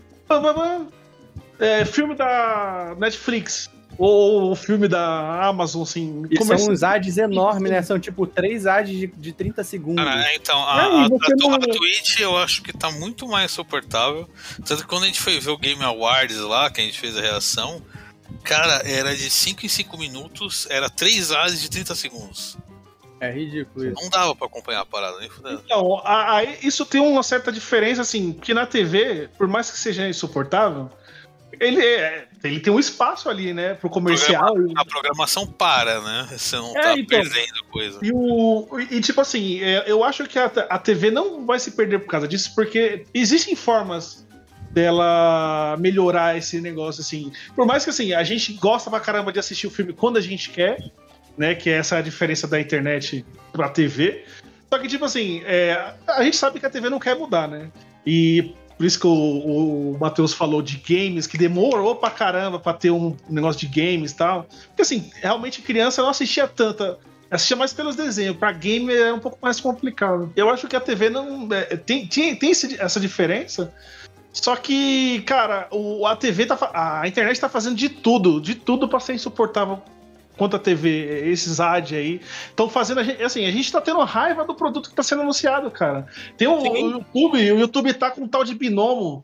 [1.59, 3.69] É, filme da Netflix.
[3.97, 6.23] Ou o filme da Amazon, assim.
[6.31, 7.81] E começa- são uns ads enormes, né?
[7.81, 10.01] São tipo três ads de, de 30 segundos.
[10.05, 12.71] Cara, é, então, É, a, e a, você a não- da Twitch eu acho que
[12.71, 14.29] tá muito mais suportável.
[14.65, 17.17] Tanto que quando a gente foi ver o Game Awards lá, que a gente fez
[17.17, 17.81] a reação,
[18.41, 22.57] cara, era de 5 em 5 minutos, era 3 ases de 30 segundos.
[23.19, 24.01] É ridículo isso.
[24.01, 25.61] Não dava pra acompanhar a parada, nem fudendo.
[25.65, 29.77] Então, a- a- isso tem uma certa diferença, assim, que na TV, por mais que
[29.77, 30.89] seja insuportável,
[31.59, 34.55] ele, é- ele tem um espaço ali, né, pro comercial.
[34.75, 36.27] A programação para, né?
[36.31, 37.05] Você não É, tá então.
[37.21, 37.99] perdendo coisa.
[38.01, 41.71] E, o, e tipo assim, é, eu acho que a, a TV não vai se
[41.71, 44.27] perder por causa disso, porque existem formas
[44.71, 47.31] dela melhorar esse negócio, assim.
[47.55, 50.21] Por mais que assim, a gente gosta pra caramba de assistir o filme quando a
[50.21, 50.77] gente quer,
[51.37, 51.55] né?
[51.55, 54.23] Que essa é a diferença da internet pra TV.
[54.71, 57.71] Só que, tipo assim, é, a gente sabe que a TV não quer mudar, né?
[58.05, 62.71] E por isso que o, o Matheus falou de games, que demorou pra caramba pra
[62.71, 64.47] ter um negócio de games e tal.
[64.67, 66.97] Porque assim, realmente criança não assistia tanta.
[67.29, 68.37] Assistia mais pelos desenhos.
[68.37, 70.31] Pra game é um pouco mais complicado.
[70.33, 71.49] Eu acho que a TV não.
[71.51, 73.73] é, tem tem, tem essa diferença.
[74.31, 76.57] Só que, cara, o, a TV tá.
[76.73, 79.81] A internet tá fazendo de tudo, de tudo pra ser insuportável
[80.39, 82.19] quanto a TV, esses ads aí.
[82.47, 83.21] Estão fazendo a gente.
[83.21, 86.07] Assim, a gente tá tendo raiva do produto que tá sendo anunciado, cara.
[86.37, 89.23] Tem o, o YouTube, o YouTube tá com um tal de binomo.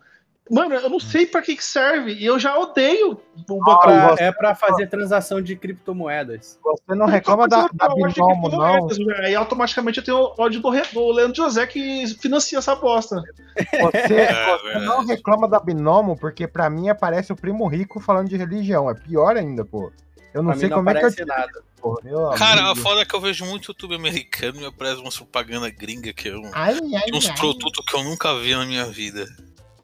[0.51, 2.13] Mano, eu não sei pra que que serve.
[2.13, 4.15] E eu já odeio o Pra- bagulho.
[4.19, 6.59] é pra fazer transação de criptomoedas.
[6.63, 8.87] Você não reclama da, da Binomo, não.
[9.23, 13.23] Aí automaticamente eu tenho o ódio do, do Leandro José que financia essa bosta.
[13.55, 18.29] Você, É, você não reclama da Binomo, porque pra mim aparece o primo rico falando
[18.29, 18.87] de religião.
[18.87, 19.91] É pior ainda, pô.
[20.35, 21.07] Eu não Pra sei mim não como é que eu.
[21.07, 21.63] aparece nada.
[21.81, 25.15] Porra, Cara, a foda é que eu vejo muito YouTube americano e me aparece umas
[25.15, 26.41] propaganda gringa que eu.
[26.53, 27.37] Ai, ai, de uns ai.
[27.37, 29.25] produtos que eu nunca vi na minha vida.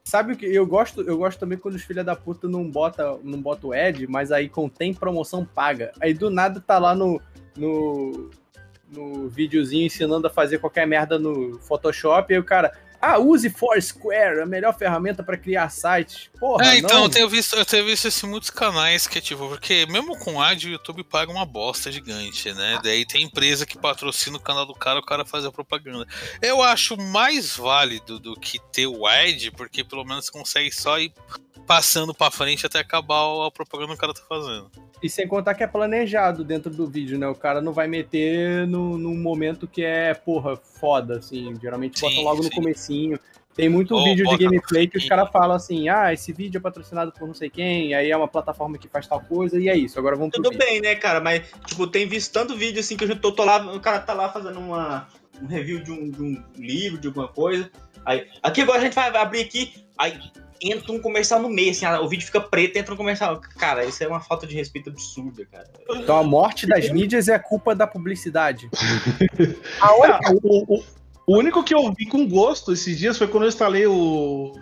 [0.04, 1.00] Sabe o que eu gosto?
[1.00, 4.30] Eu gosto também quando os filha da puta não bota, não bota o ad, mas
[4.30, 5.90] aí contém promoção paga.
[6.02, 7.18] Aí do nada tá lá no
[7.56, 8.30] no
[8.90, 13.50] no videozinho ensinando a fazer qualquer merda no Photoshop, e aí o cara, ah, use
[13.50, 16.30] Foursquare, a melhor ferramenta pra criar sites.
[16.38, 17.04] Porra, é, então, não.
[17.06, 20.40] eu tenho visto, eu tenho visto isso em muitos canais que tipo, porque mesmo com
[20.40, 22.78] ad, o YouTube paga uma bosta gigante, né?
[22.80, 26.06] Daí tem empresa que patrocina o canal do cara, o cara faz a propaganda.
[26.40, 31.12] Eu acho mais válido do que ter o ad, porque pelo menos consegue só ir
[31.72, 34.70] passando pra frente até acabar a propaganda que o cara tá fazendo.
[35.02, 37.26] E sem contar que é planejado dentro do vídeo, né?
[37.26, 41.58] O cara não vai meter no, num momento que é, porra, foda, assim.
[41.60, 42.50] Geralmente Sim, botam logo no sim.
[42.50, 43.18] comecinho.
[43.54, 46.32] Tem muito Ou vídeo de bota no gameplay que os caras falam assim, ah, esse
[46.32, 49.58] vídeo é patrocinado por não sei quem, aí é uma plataforma que faz tal coisa,
[49.58, 49.98] e é isso.
[49.98, 50.66] Agora vamos pro Tudo vídeo.
[50.66, 51.20] bem, né, cara?
[51.20, 54.00] Mas, tipo, tem visto tanto vídeo assim que eu já tô, tô lá, o cara
[54.00, 55.06] tá lá fazendo uma,
[55.42, 57.70] um review de um, de um livro, de alguma coisa.
[58.06, 60.18] Aí, aqui agora a gente vai abrir aqui, aí
[60.62, 63.40] entra um comercial no meio, assim, o vídeo fica preto, entra um comercial.
[63.58, 65.68] Cara, isso é uma falta de respeito absurda, cara.
[65.90, 68.68] Então a morte das mídias é culpa da publicidade.
[69.80, 69.92] Ah,
[70.42, 70.84] o, o-
[71.26, 74.52] o único que eu vi com gosto esses dias foi quando eu instalei o,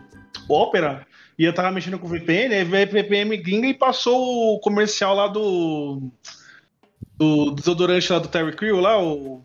[0.48, 1.07] o Opera
[1.38, 4.61] e eu tava mexendo com o VPN, aí veio a VPN gringa e passou o
[4.61, 6.11] comercial lá do.
[7.16, 9.42] Do desodorante lá do Terry Crew lá, o.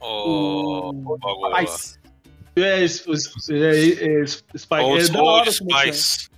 [0.00, 1.50] O, o lá.
[1.50, 1.98] Mas,
[2.56, 4.82] É, é, é, é.
[4.82, 5.50] Old, é da hora.
[5.50, 6.28] Spice.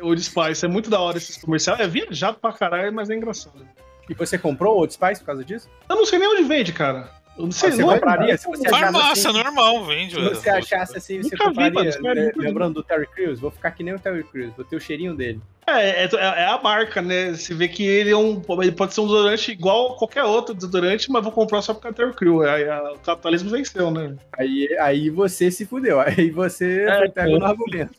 [0.00, 0.64] Old Spice.
[0.64, 1.76] É muito da hora esse comercial.
[1.76, 3.66] É viajado pra caralho, mas é engraçado.
[4.08, 5.68] e você comprou o Old Spice por causa disso?
[5.88, 7.19] Eu não sei nem onde vende, cara.
[7.40, 8.36] Eu não sei Ah, você não é compraria?
[8.36, 10.14] Se você achasse Farmácia, assim, normal, vende.
[10.14, 12.40] se você achasse assim, você Nunca vi, compraria, mano, vi.
[12.40, 13.40] lembrando do Terry Crews?
[13.40, 15.40] Vou ficar que nem o Terry Crews, vou ter o cheirinho dele.
[15.66, 17.30] É, é, é a marca, né?
[17.32, 18.42] Você vê que ele é um.
[18.60, 21.88] Ele pode ser um desodorante igual a qualquer outro desodorante, mas vou comprar só porque
[21.88, 22.42] é Terry Crew.
[22.42, 24.16] Aí a- o capitalismo venceu, né?
[24.36, 27.38] Aí, aí você se fudeu, aí você É, foi pego é.
[27.38, 27.94] no argumento.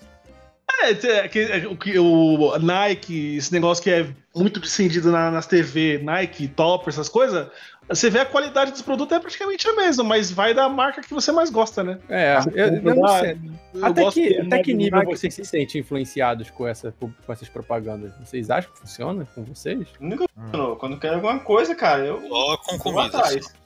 [0.83, 5.29] É, é, que- é, o que o Nike, esse negócio que é muito dicendido na-
[5.31, 7.47] nas TV, Nike, Topper, essas coisas,
[7.87, 11.13] você vê a qualidade dos produtos é praticamente a mesma, mas vai da marca que
[11.13, 11.99] você mais gosta, né?
[12.09, 13.37] É, eu, eu não sei.
[13.73, 15.11] Eu Até que, até que nível Nike.
[15.17, 18.11] vocês se sentem influenciados com, essa, com essas propagandas?
[18.19, 19.87] Vocês acham que funciona com vocês?
[19.99, 20.75] Nunca funcionou.
[20.77, 22.21] Quando eu quero alguma coisa, cara, eu.
[22.27, 23.21] Só com vou comida.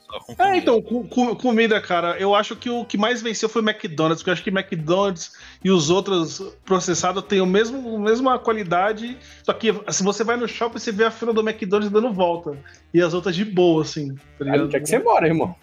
[0.06, 0.44] Só, com comida.
[0.54, 3.68] É, então, com- com- comida, cara, eu acho que o que mais venceu foi o
[3.68, 5.32] McDonald's, porque eu acho que McDonald's
[5.64, 10.36] e os outros processados têm o mesmo, a mesma qualidade, só que se você vai
[10.36, 12.56] no shopping, você vê a fila do McDonald's dando volta,
[12.94, 14.14] e as outras de boa, assim.
[14.38, 15.54] tá onde é que você mora, irmão?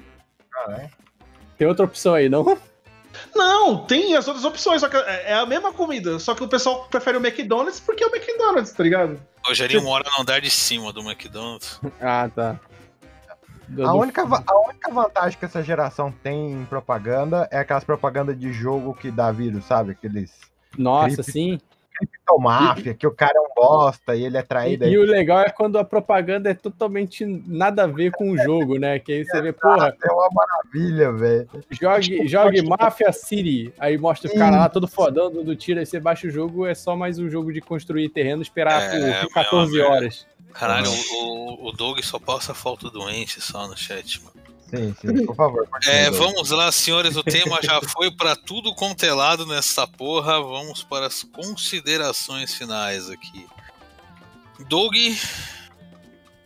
[0.52, 0.90] Caralho.
[1.58, 2.58] Tem outra opção aí, não?
[3.36, 6.48] Não, tem as outras opções, só que é é a mesma comida, só que o
[6.48, 9.22] pessoal prefere o McDonald's porque é o McDonald's, tá ligado?
[9.46, 11.80] Rogerinho mora no andar de cima do McDonald's.
[12.02, 12.60] Ah, tá.
[13.74, 17.84] Do- A do- única, a única vantagem que essa geração tem em propaganda é aquelas
[17.84, 19.92] propagandas de jogo que dá vírus, sabe?
[19.92, 20.32] Aqueles
[20.78, 21.32] Nossa, Gripe.
[21.32, 21.60] sim.
[22.40, 24.84] máfia, que o cara é um bosta e ele é E, traído.
[24.86, 28.38] e aí o legal é quando a propaganda é totalmente nada a ver com o
[28.38, 28.98] jogo, né?
[28.98, 31.48] Que aí você vê, porra, é uma maravilha, velho.
[31.70, 33.72] jogue, jogue Mafia City.
[33.78, 36.74] Aí mostra o cara lá todo fodão, dando tiro, aí você baixa o jogo, é
[36.74, 40.26] só mais um jogo de construir terreno, esperar É, por 14 meu, horas.
[40.54, 44.34] Caralho, o, o, o Doug só passa foto doente só no chat, mano.
[44.74, 45.68] Sim, sim, por favor.
[45.86, 47.16] É, vamos lá, senhores.
[47.16, 50.42] O tema já foi pra tudo contelado nessa porra.
[50.42, 53.46] Vamos para as considerações finais aqui.
[54.68, 54.96] Doug,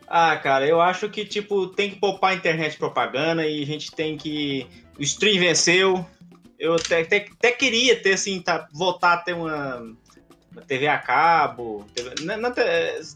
[0.08, 3.66] Ah, cara, eu acho que, tipo, tem que poupar a internet de propaganda e a
[3.66, 4.68] gente tem que.
[5.00, 6.06] O stream venceu.
[6.60, 9.96] Eu até, até, até queria ter, assim, tá, voltar a ter uma
[10.62, 11.86] TV a cabo.
[11.94, 12.62] TV, não, não, te-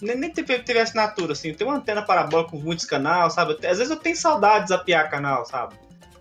[0.01, 1.53] nem, nem TV, TV assinatura, assim.
[1.53, 3.53] Ter uma antena parabólica com muitos canais, sabe?
[3.65, 5.75] Às vezes eu tenho saudade de zapear canal, sabe?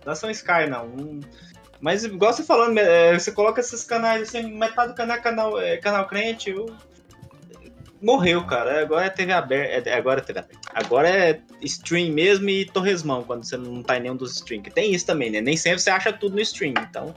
[0.05, 0.87] Não são Sky, não.
[0.87, 1.19] Não-
[1.79, 5.59] Mas, igual você falando, é, você coloca esses canais, assim, metade do canal é canal,
[5.59, 6.67] é canal crente, eu
[8.01, 8.81] morreu, cara.
[8.81, 9.89] Agora é TV aberta.
[9.89, 10.59] É, agora é TV aberta.
[10.73, 14.63] Agora é stream mesmo e torresmão, quando você não tá em nenhum dos streams.
[14.69, 15.41] Que tem isso também, né?
[15.41, 17.15] Nem sempre você acha tudo no stream, então.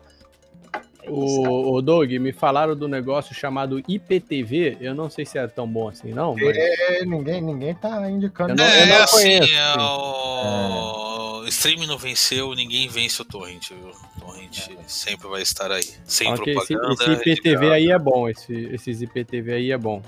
[1.06, 1.10] É.
[1.10, 4.78] O, o Doug, me falaram do negócio chamado IPTV.
[4.80, 6.34] Eu não sei se é tão bom assim, não.
[6.34, 6.56] Mas...
[6.56, 8.52] É, ninguém, ninguém tá indicando.
[8.52, 11.40] Eu não- é, eu assim, conheço, é, o...
[11.42, 13.90] o stream não venceu, ninguém vence o torrent, viu?
[13.90, 15.84] O torrent sempre vai estar aí.
[16.04, 16.94] Sem Ok, esse, propaganda.
[17.02, 17.72] esse IPTV retirado.
[17.72, 18.28] aí é bom.
[18.28, 20.02] Esse, esses IPTV aí é bom.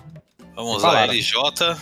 [0.54, 1.04] Vamos lá.
[1.06, 1.76] LJ.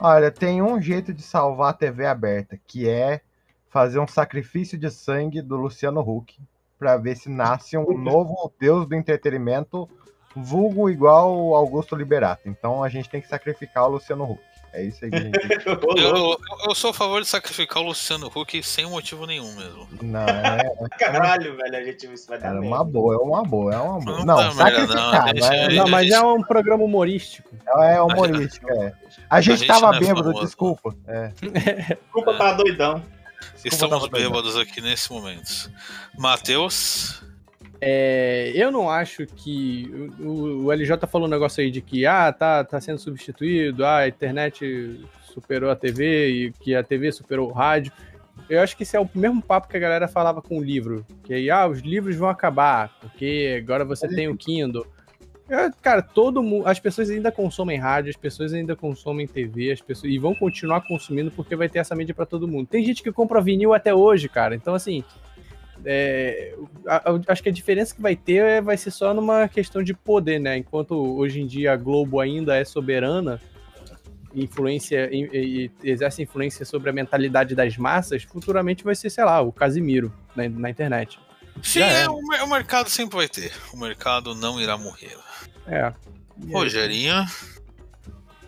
[0.00, 3.20] Olha, tem um jeito de salvar a TV aberta, que é
[3.68, 6.38] fazer um sacrifício de sangue do Luciano Huck
[6.78, 9.88] pra ver se nasce um novo deus do entretenimento,
[10.36, 12.42] vulgo igual o Augusto Liberato.
[12.48, 14.40] Então a gente tem que sacrificar o Luciano Huck.
[14.70, 15.70] É isso aí que a gente tem que...
[15.70, 19.50] Ô, Eu, eu- eu sou a favor de sacrificar o Luciano Huck sem motivo nenhum
[19.56, 19.88] mesmo.
[20.02, 23.74] Não, é, Caralho, velho, a gente isso vai dar é uma boa, é uma boa,
[23.74, 24.18] é uma boa.
[24.18, 27.48] Não Não, sacrificar, não, é, deixa- Não, mas é um programa humorístico.
[27.78, 28.92] é humorística, é.
[29.30, 30.44] A gente, gente tava é bêbado, famoso.
[30.44, 30.94] desculpa.
[31.06, 31.32] É.
[32.02, 33.02] Desculpa, tá doidão.
[33.64, 35.70] Estamos bem, bêbados aqui nesse momento.
[36.16, 37.22] Matheus.
[37.80, 39.90] É, eu não acho que.
[40.20, 43.98] O, o LJ falou um negócio aí de que ah, tá, tá sendo substituído, ah,
[43.98, 45.00] a internet
[45.32, 47.92] superou a TV e que a TV superou o rádio.
[48.48, 51.04] Eu acho que esse é o mesmo papo que a galera falava com o livro.
[51.24, 54.86] Que aí, ah, os livros vão acabar, porque agora você tem o Kindle.
[55.48, 56.66] Eu, cara, todo mundo.
[56.66, 60.12] As pessoas ainda consomem rádio, as pessoas ainda consomem TV, as pessoas.
[60.12, 62.66] E vão continuar consumindo porque vai ter essa mídia pra todo mundo.
[62.66, 64.54] Tem gente que compra vinil até hoje, cara.
[64.54, 65.02] Então, assim.
[65.84, 66.54] é,
[66.86, 69.80] a- a- acho que a diferença que vai ter é- vai ser só numa questão
[69.80, 70.56] de poder, né?
[70.56, 73.40] Enquanto hoje em dia a Globo ainda é soberana,
[74.34, 79.40] influência e, e exerce influência sobre a mentalidade das massas, futuramente vai ser, sei lá,
[79.40, 81.18] o Casimiro na, na internet.
[81.62, 82.12] Sim, é, era.
[82.12, 83.52] o, o mercado sempre vai ter.
[83.72, 85.16] O mercado não irá morrer.
[85.68, 85.84] É.
[85.84, 87.24] Aí, Rogerinho.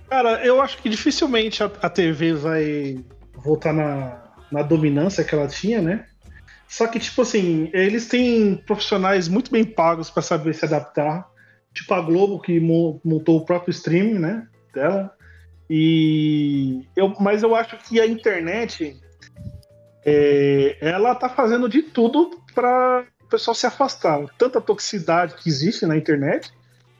[0.09, 3.05] Cara, eu acho que dificilmente a, a TV vai
[3.35, 6.07] voltar na, na dominância que ela tinha, né?
[6.69, 11.29] Só que, tipo assim, eles têm profissionais muito bem pagos para saber se adaptar.
[11.75, 14.47] Tipo a Globo, que mo- montou o próprio streaming, né?
[14.75, 15.13] Dela.
[15.69, 18.97] E eu, mas eu acho que a internet
[20.05, 24.27] é, ela tá fazendo de tudo para o pessoal se afastar.
[24.37, 26.51] Tanta toxicidade que existe na internet,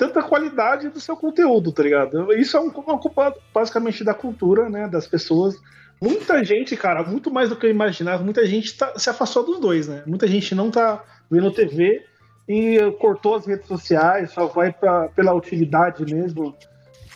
[0.01, 2.33] tanta qualidade do seu conteúdo, tá ligado?
[2.33, 4.89] Isso é um- uma culpa basicamente da cultura, né?
[4.89, 5.55] Das pessoas.
[6.01, 9.61] Muita gente, cara, muito mais do que eu imaginava, muita gente tá- se afastou dos
[9.61, 10.03] dois, né?
[10.07, 12.03] Muita gente não tá vendo TV
[12.49, 16.57] e cortou as redes sociais, só vai pra, pela utilidade mesmo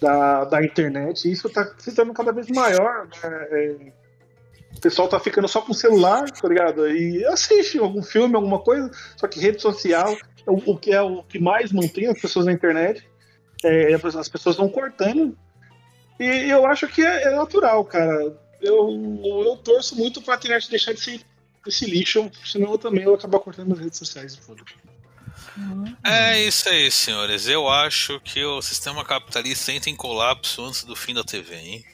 [0.01, 1.27] da, da internet.
[1.27, 3.47] E isso tá se tornando cada vez maior, né?
[3.51, 3.77] É,
[4.77, 6.89] o pessoal tá ficando só com o celular, tá ligado?
[6.89, 10.17] E assiste algum filme, alguma coisa, só que rede social,
[10.47, 13.07] o, o que é o que mais mantém as pessoas na internet,
[13.65, 15.37] é, as pessoas vão cortando.
[16.19, 18.37] E eu acho que é, é natural, cara.
[18.61, 21.21] Eu, eu torço muito pra internet deixar de ser
[21.67, 24.37] esse lixo, senão eu também vou acabar cortando as redes sociais.
[24.37, 24.75] foda-se.
[26.05, 27.47] É isso aí, senhores.
[27.47, 31.85] Eu acho que o sistema capitalista entra em colapso antes do fim da TV, hein?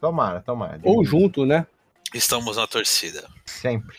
[0.00, 0.80] Tomara, tomara.
[0.82, 1.66] Ou junto, né?
[2.14, 3.28] Estamos na torcida.
[3.44, 3.98] Sempre.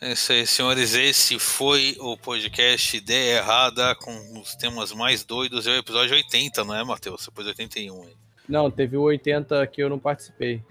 [0.00, 0.94] É isso aí, senhores.
[0.94, 5.66] Esse foi o podcast Ideia Errada com os temas mais doidos.
[5.66, 7.24] É o episódio 80, não é, Matheus?
[7.24, 8.16] Depois 81 aí.
[8.48, 10.62] Não, teve o 80 que eu não participei.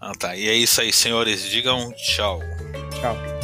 [0.00, 0.36] Ah, tá.
[0.36, 1.42] E é isso aí, senhores.
[1.48, 2.40] Digam tchau.
[3.00, 3.37] Tchau.